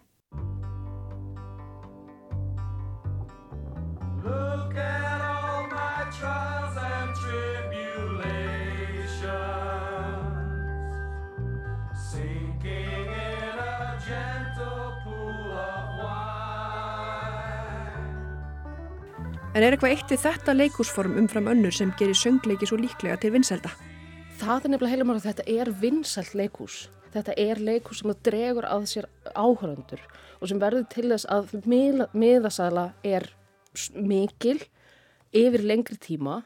En 19.52 19.66
er 19.68 19.76
eitthvað 19.76 19.92
eitt 19.98 20.12
við 20.14 20.22
þetta 20.24 20.54
leikúsform 20.56 21.18
umfram 21.20 21.50
önnur 21.52 21.74
sem 21.76 21.90
gerir 22.00 22.16
söngleiki 22.16 22.70
svo 22.70 22.78
líklega 22.80 23.18
til 23.20 23.34
vinsælda? 23.34 23.68
Það 24.40 24.54
er 24.64 24.72
nefnilega 24.72 24.92
heilum 24.94 25.10
að 25.12 25.26
þetta 25.26 25.46
er 25.52 25.72
vinsælt 25.82 26.38
leikús. 26.40 26.76
Þetta 27.12 27.36
er 27.36 27.60
leikús 27.60 28.00
sem 28.00 28.14
dregur 28.24 28.68
að 28.70 28.86
sér 28.88 29.08
áhöröndur 29.36 30.06
og 30.40 30.48
sem 30.48 30.62
verður 30.62 30.86
til 30.94 31.04
þess 31.12 31.28
að 31.36 31.52
miðasæla 31.68 32.86
er 33.04 33.28
mikil 34.00 34.56
yfir 35.36 35.68
lengri 35.68 36.00
tíma 36.00 36.38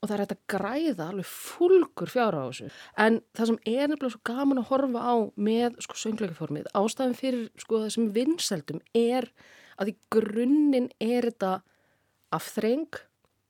og 0.00 0.08
það 0.08 0.16
er 0.16 0.24
hægt 0.24 0.34
að 0.38 0.42
græða 0.54 1.10
alveg 1.10 1.28
fólkur 1.28 2.14
fjár 2.14 2.40
á 2.40 2.48
þessu. 2.48 2.70
En 2.96 3.20
það 3.36 3.52
sem 3.52 3.60
er 3.74 3.92
nefnilega 3.92 4.14
svo 4.16 4.22
gaman 4.32 4.62
að 4.64 4.68
horfa 4.72 5.04
á 5.04 5.14
með 5.36 5.76
sko, 5.84 6.00
söngleikaformið, 6.00 6.72
ástæðin 6.72 7.20
fyrir 7.20 7.46
sko, 7.60 7.84
þessum 7.84 8.08
vinsældum 8.16 8.80
er 8.96 9.28
að 9.76 9.92
í 9.92 9.96
grunninn 10.08 10.88
er 10.96 11.28
þetta 11.28 11.58
afþreng 12.34 13.00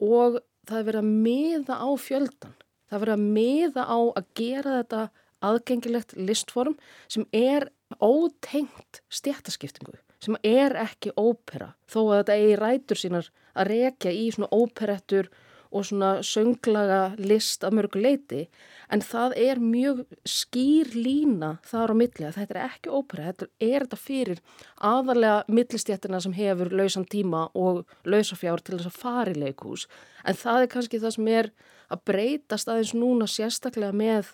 og 0.05 0.41
það 0.69 0.79
er 0.79 0.89
verið 0.89 1.03
að 1.03 1.13
miða 1.27 1.77
á 1.81 1.89
fjöldan. 2.01 2.57
Það 2.89 2.97
er 2.97 3.05
verið 3.05 3.15
að 3.17 3.29
miða 3.39 3.85
á 3.85 3.99
að 4.01 4.27
gera 4.39 4.79
þetta 4.79 5.03
aðgengilegt 5.45 6.15
listform 6.17 6.77
sem 7.11 7.27
er 7.37 7.69
ótengt 8.03 9.01
stjættaskiptingu, 9.13 9.97
sem 10.23 10.37
er 10.47 10.77
ekki 10.81 11.13
ópera. 11.21 11.75
Þó 11.91 12.01
að 12.05 12.17
þetta 12.19 12.39
eigi 12.39 12.61
rætur 12.61 13.01
sínar 13.01 13.31
að 13.55 13.71
rekja 13.73 14.15
í 14.15 14.29
svona 14.35 14.51
óperettur 14.55 15.31
og 15.75 15.89
svona 15.89 16.11
sönglaga 16.23 17.03
list 17.19 17.65
af 17.67 17.75
mörgu 17.75 18.01
leiti 18.01 18.45
en 18.93 19.03
það 19.03 19.35
er 19.41 19.61
mjög 19.63 20.05
skýr 20.29 20.93
lína 20.95 21.57
þar 21.67 21.93
á 21.93 21.95
milli 21.99 22.27
að 22.29 22.39
þetta 22.39 22.55
er 22.55 22.61
ekki 22.69 22.93
ópera, 22.93 23.33
þetta 23.33 23.49
er 23.59 23.87
þetta 23.87 24.01
fyrir 24.01 24.43
aðalega 24.79 25.43
millistjættina 25.49 26.21
sem 26.23 26.37
hefur 26.37 26.73
lausan 26.73 27.09
tíma 27.11 27.49
og 27.55 27.85
lausafjár 28.07 28.63
til 28.63 28.79
þess 28.79 28.93
að 28.93 29.01
fara 29.03 29.35
í 29.35 29.41
leikús 29.41 29.89
en 30.25 30.39
það 30.39 30.63
er 30.63 30.73
kannski 30.77 31.03
það 31.03 31.17
sem 31.19 31.31
er 31.35 31.53
að 31.93 32.05
breytast 32.11 32.71
aðeins 32.71 32.95
núna 32.97 33.29
sérstaklega 33.31 33.95
með 33.97 34.33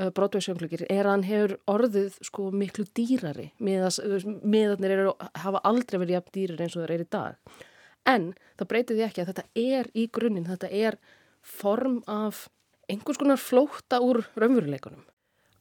uh, 0.00 0.10
brotveiðsjöngleikir 0.14 0.86
er 0.88 1.04
að 1.06 1.12
hann 1.12 1.28
hefur 1.28 1.56
orðið 1.70 2.18
sko 2.28 2.50
miklu 2.54 2.86
dýrari 2.96 3.50
meðanir 3.60 4.96
eru 4.98 5.14
hafa 5.44 5.62
aldrei 5.64 6.00
verið 6.00 6.18
jafn 6.18 6.34
dýrari 6.38 6.66
eins 6.66 6.76
og 6.76 6.84
það 6.84 6.96
er 6.98 7.06
í 7.06 7.12
dag 7.16 7.62
en 8.08 8.32
það 8.58 8.70
breytir 8.70 8.98
því 8.98 9.06
ekki 9.08 9.24
að 9.24 9.32
þetta 9.32 9.46
er 9.64 9.90
í 9.96 10.06
grunninn, 10.12 10.48
þetta 10.48 10.70
er 10.70 10.98
form 11.44 12.02
af 12.10 12.46
einhvers 12.90 13.20
konar 13.20 13.40
flóta 13.40 14.00
úr 14.04 14.24
raunveruleikunum. 14.36 15.04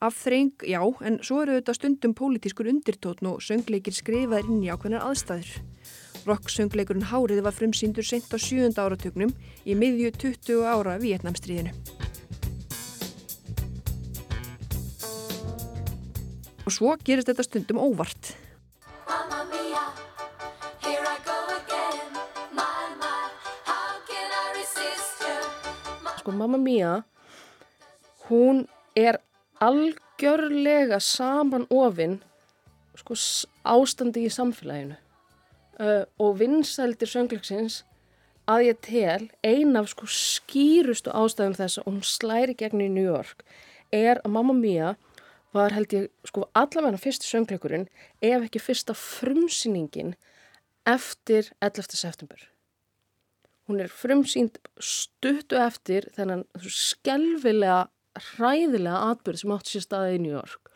Afþreng, 0.03 0.65
já, 0.67 0.81
en 1.07 1.21
svo 1.23 1.39
eru 1.45 1.55
þetta 1.55 1.75
stundum 1.77 2.13
pólitískur 2.17 2.67
undirtótn 2.67 3.29
og 3.29 3.43
söngleikir 3.43 3.95
skrifaðir 3.95 4.49
inn 4.51 4.65
í 4.65 4.71
ákveðnar 4.71 5.05
aðstæður. 5.07 5.53
Rock-söngleikurinn 6.27 7.07
Hárið 7.07 7.39
var 7.43 7.55
frumsýndur 7.55 8.03
sent 8.07 8.31
á 8.31 8.37
sjúunda 8.39 8.83
áratögnum 8.83 9.31
í 9.63 9.75
miðju 9.79 10.11
20 10.19 10.67
ára 10.67 10.97
Vietnamstríðinu. 10.99 11.71
Og 16.63 16.71
svo 16.71 16.95
gerist 17.03 17.31
þetta 17.31 17.47
stundum 17.47 17.79
óvart. 17.83 18.35
Sko 26.23 26.31
Mamma 26.31 26.57
Mia 26.57 27.03
hún 28.29 28.63
er 28.95 29.19
algjörlega 29.59 31.01
saman 31.03 31.65
ofinn 31.69 32.21
sko 32.95 33.17
ástandi 33.67 34.23
í 34.23 34.31
samfélaginu 34.31 34.95
uh, 34.95 36.05
og 36.23 36.37
vinsældir 36.39 37.11
söngleiksins 37.11 37.81
að 38.47 38.69
ég 38.69 38.79
tel 38.87 39.27
ein 39.43 39.75
af 39.79 39.89
sko 39.91 40.07
skýrustu 40.07 41.11
ástæðum 41.11 41.57
þess 41.59 41.81
að 41.81 41.89
hún 41.89 41.99
slæri 42.07 42.55
gegn 42.59 42.85
í 42.85 42.91
New 42.91 43.09
York 43.09 43.43
er 43.91 44.23
að 44.23 44.35
Mamma 44.37 44.55
Mia 44.55 44.95
var 45.53 45.75
held 45.75 45.91
ég 45.93 46.07
sko 46.27 46.47
allavega 46.55 47.01
fyrstu 47.03 47.27
söngleikurinn 47.27 47.89
ef 48.23 48.47
ekki 48.47 48.63
fyrsta 48.63 48.95
frumsýningin 48.95 50.15
eftir 50.87 51.51
11. 51.59 51.91
september 51.99 52.52
Hún 53.69 53.79
er 53.79 53.91
frumsýnd 53.91 54.57
stuttu 54.83 55.59
eftir 55.61 56.09
þennan 56.17 56.43
skelvilega, 56.67 57.87
hræðilega 58.35 59.11
atbyrð 59.13 59.41
sem 59.41 59.53
átt 59.55 59.71
sér 59.71 59.85
staðið 59.85 60.17
í 60.17 60.23
New 60.25 60.33
York. 60.35 60.71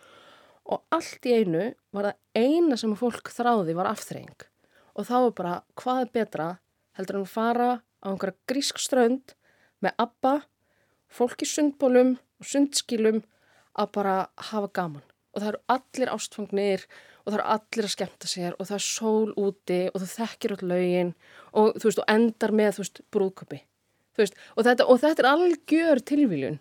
Og 0.67 0.83
allt 0.95 1.27
í 1.27 1.35
einu 1.35 1.65
var 1.95 2.09
það 2.09 2.45
eina 2.47 2.77
sem 2.79 2.95
fólk 2.99 3.31
þráði 3.31 3.75
var 3.77 3.91
afþreying. 3.91 4.47
Og 4.95 5.07
þá 5.07 5.15
var 5.17 5.35
bara 5.39 5.57
hvað 5.79 6.01
er 6.03 6.13
betra 6.15 6.47
heldur 6.97 7.21
að 7.21 7.33
fara 7.33 7.69
á 8.01 8.07
einhverja 8.09 8.39
grísk 8.49 8.79
strönd 8.81 9.35
með 9.83 9.99
abba, 10.01 10.33
fólk 11.07 11.43
í 11.43 11.49
sundbólum 11.49 12.15
og 12.39 12.49
sundskilum 12.49 13.21
að 13.77 13.93
bara 13.99 14.17
hafa 14.49 14.71
gaman. 14.73 15.06
Og 15.37 15.43
það 15.43 15.51
eru 15.51 15.59
allir 15.69 16.09
ástfangnir 16.09 16.87
og 17.27 17.33
það 17.33 17.37
eru 17.37 17.47
allir 17.53 17.85
að 17.85 17.93
skemta 17.93 18.29
sér 18.31 18.55
og 18.55 18.69
það 18.69 18.77
er 18.77 18.85
sól 18.87 19.33
úti 19.37 19.79
og 19.91 19.99
þú 20.01 20.07
þekkir 20.13 20.53
all 20.55 20.69
lögin 20.71 21.09
og 21.59 21.75
þú 21.75 21.89
veist 21.89 21.99
og 22.01 22.13
endar 22.13 22.53
með 22.55 22.77
þú 22.77 22.83
veist 22.83 23.01
brúðköpi 23.13 23.59
þú 24.15 24.23
veist 24.23 24.39
og 24.55 24.67
þetta, 24.67 24.87
og 24.87 25.01
þetta 25.03 25.23
er 25.23 25.29
algjör 25.33 26.03
tilvíljun 26.07 26.59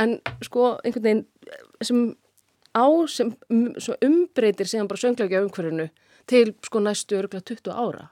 en 0.00 0.16
sko 0.48 0.72
einhvern 0.80 1.06
veginn 1.06 1.22
sem 1.84 2.00
á 2.72 2.86
sem 3.12 3.34
umbreytir 4.08 4.72
síðan 4.72 4.88
bara 4.88 5.04
söngleikja 5.04 5.44
umhverfinu 5.44 5.90
til 6.26 6.54
sko 6.64 6.80
næstu 6.80 7.20
örgla 7.20 7.44
20 7.44 7.76
ára 7.76 8.08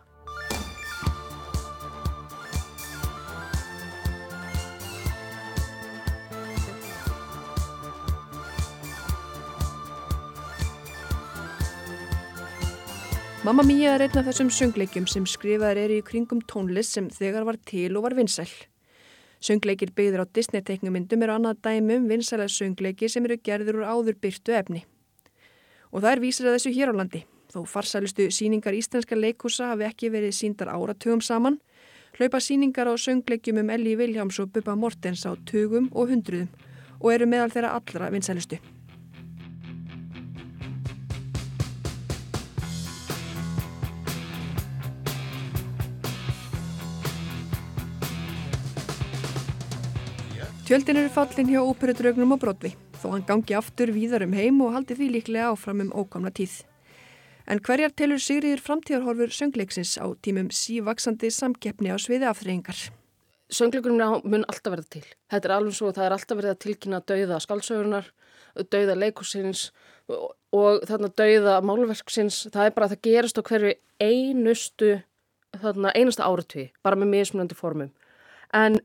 Mamma 13.44 13.60
Mia 13.60 13.90
er 13.92 14.00
einn 14.06 14.14
af 14.16 14.24
þessum 14.24 14.48
söngleikjum 14.48 15.04
sem 15.04 15.26
skrifaður 15.28 15.76
er 15.82 15.92
í 15.92 15.98
kringum 16.00 16.38
tónlist 16.48 16.94
sem 16.96 17.10
þegar 17.12 17.44
var 17.44 17.58
til 17.68 17.90
og 17.98 18.06
var 18.06 18.14
vinsæl. 18.16 18.48
Söngleikir 19.44 19.90
byggður 19.92 20.22
á 20.24 20.32
Disney-teiknumyndum 20.32 21.26
eru 21.26 21.34
annað 21.34 21.58
dæmum 21.66 22.06
vinsæla 22.08 22.46
söngleiki 22.48 23.10
sem 23.12 23.26
eru 23.28 23.36
gerður 23.44 23.82
úr 23.82 23.90
áður 23.90 24.16
byrtu 24.22 24.54
efni. 24.56 24.80
Og 25.92 26.00
það 26.00 26.08
er 26.14 26.22
vísir 26.22 26.48
að 26.48 26.56
þessu 26.56 26.72
hér 26.72 26.92
á 26.96 26.98
landi. 27.02 27.20
Þó 27.52 27.66
farsælustu 27.68 28.30
síningar 28.32 28.78
íslenska 28.78 29.18
leikúsa 29.18 29.74
hafi 29.74 29.90
ekki 29.90 30.08
verið 30.14 30.32
síndar 30.38 30.72
áratugum 30.72 31.20
saman, 31.20 31.58
hlaupa 32.16 32.40
síningar 32.40 32.88
á 32.88 32.96
söngleikjum 32.96 33.60
um 33.60 33.74
Elli 33.76 33.92
Viljáms 34.00 34.40
og 34.40 34.54
Bubba 34.56 34.72
Mortens 34.72 35.26
á 35.28 35.36
tugum 35.44 35.92
og 35.92 36.08
hundruðum 36.14 36.48
og 37.02 37.12
eru 37.12 37.28
meðal 37.28 37.52
þeirra 37.52 37.76
allra 37.76 38.08
vinsælustu. 38.08 38.56
Tjöldin 50.74 50.96
eru 50.98 51.10
fallin 51.14 51.46
hjá 51.46 51.60
óperudraugnum 51.62 52.32
á 52.34 52.36
Brodvi, 52.42 52.72
þó 52.98 53.12
hann 53.12 53.22
gangi 53.22 53.54
aftur 53.54 53.92
víðar 53.94 54.24
um 54.26 54.32
heim 54.34 54.56
og 54.64 54.72
haldi 54.74 54.96
því 54.98 55.06
líklega 55.12 55.52
áfram 55.52 55.84
um 55.84 55.90
ókomna 55.94 56.32
tíð. 56.34 56.64
En 57.46 57.60
hverjar 57.62 57.92
telur 57.94 58.18
Sigriður 58.18 58.58
framtíðarhorfur 58.64 59.30
söngleiksins 59.30 59.92
á 60.02 60.10
tímum 60.18 60.48
sívaksandi 60.50 61.28
samkeppni 61.30 61.92
á 61.94 61.96
sviði 62.02 62.26
afþreyingar? 62.26 62.80
Söngleikurinn 63.54 64.26
mun 64.26 64.46
alltaf 64.50 64.74
verða 64.74 64.90
til. 64.96 65.04
Þetta 65.30 65.48
er 65.48 65.54
alveg 65.54 65.76
svo 65.78 65.92
að 65.92 66.00
það 66.00 66.08
er 66.08 66.14
alltaf 66.16 66.40
verið 66.40 66.54
að 66.56 66.58
tilkynna 66.64 67.00
dauða 67.12 67.38
skaldsögunar, 67.44 68.08
dauða 68.74 68.96
leikusins 68.98 69.62
og, 70.10 70.32
og 70.58 70.82
þarna 70.90 71.12
dauða 71.22 71.60
málverksins. 71.62 72.40
Það 72.48 72.64
er 72.64 72.74
bara 72.74 72.88
að 72.88 72.96
það 72.96 73.04
gerast 73.06 73.38
á 73.38 73.46
hverju 73.46 73.76
einustu, 74.02 74.90
þarna 75.54 75.94
einasta 75.94 76.26
áratví, 76.26 76.66
bara 76.82 76.98
með 76.98 77.14
mismunandi 77.14 77.60
formum. 77.62 77.94
En 78.50 78.80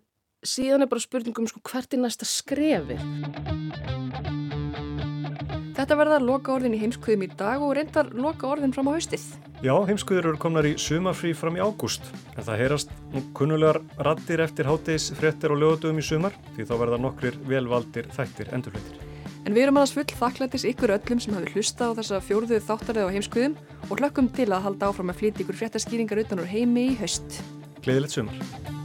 síðan 0.46 0.86
er 0.86 0.90
bara 0.92 1.04
spurningum 1.04 1.48
sko, 1.50 1.62
hvert 1.68 1.94
er 1.94 2.02
næsta 2.04 2.28
skrefi. 2.28 2.98
Þetta 5.80 5.96
verða 5.96 6.18
loka 6.20 6.52
orðin 6.52 6.76
í 6.76 6.80
heimskuðum 6.82 7.22
í 7.24 7.30
dag 7.40 7.62
og 7.64 7.72
reyndar 7.78 8.10
loka 8.12 8.50
orðin 8.50 8.74
fram 8.76 8.90
á 8.92 8.96
haustið. 8.98 9.24
Já, 9.64 9.74
heimskuður 9.88 10.32
eru 10.32 10.40
komnar 10.40 10.68
í 10.68 10.74
sumarfrí 10.80 11.32
fram 11.36 11.56
í 11.56 11.64
ágúst 11.64 12.04
en 12.36 12.44
það 12.44 12.60
heyrast 12.64 12.92
nú 13.14 13.24
kunnulegar 13.36 13.80
rattir 14.08 14.44
eftir 14.44 14.68
hátegis, 14.68 15.10
frettir 15.16 15.56
og 15.56 15.60
lögutöfum 15.60 16.00
í 16.00 16.04
sumar 16.04 16.36
því 16.56 16.68
þá 16.68 16.74
verða 16.84 17.00
nokkrir 17.04 17.40
velvaldir 17.48 18.08
þættir 18.16 18.52
endurflöytir. 18.56 19.06
En 19.48 19.56
við 19.56 19.66
erum 19.66 19.80
annars 19.80 19.96
full 19.96 20.08
þakklættis 20.08 20.68
ykkur 20.68 20.96
öllum 20.98 21.24
sem 21.24 21.36
hafi 21.36 21.54
hlusta 21.56 21.92
á 21.92 21.96
þessa 22.00 22.20
fjórðu 22.24 22.60
þáttarið 22.64 23.08
á 23.08 23.14
heimskuðum 23.16 23.56
og 23.88 23.96
hlökkum 24.00 24.28
til 24.36 24.50
að 24.52 24.68
halda 24.68 24.92
áfram 24.92 25.14
að 25.14 25.24
flytja 25.24 25.46
ykkur 25.46 25.60
fréttaskýringar 25.64 26.24
utan 26.26 26.44
úr 26.44 26.52
heimi 26.52 26.90
í 26.92 27.00
haust. 27.00 27.40
Gleðilegt 27.84 28.20
sumar. 28.20 28.79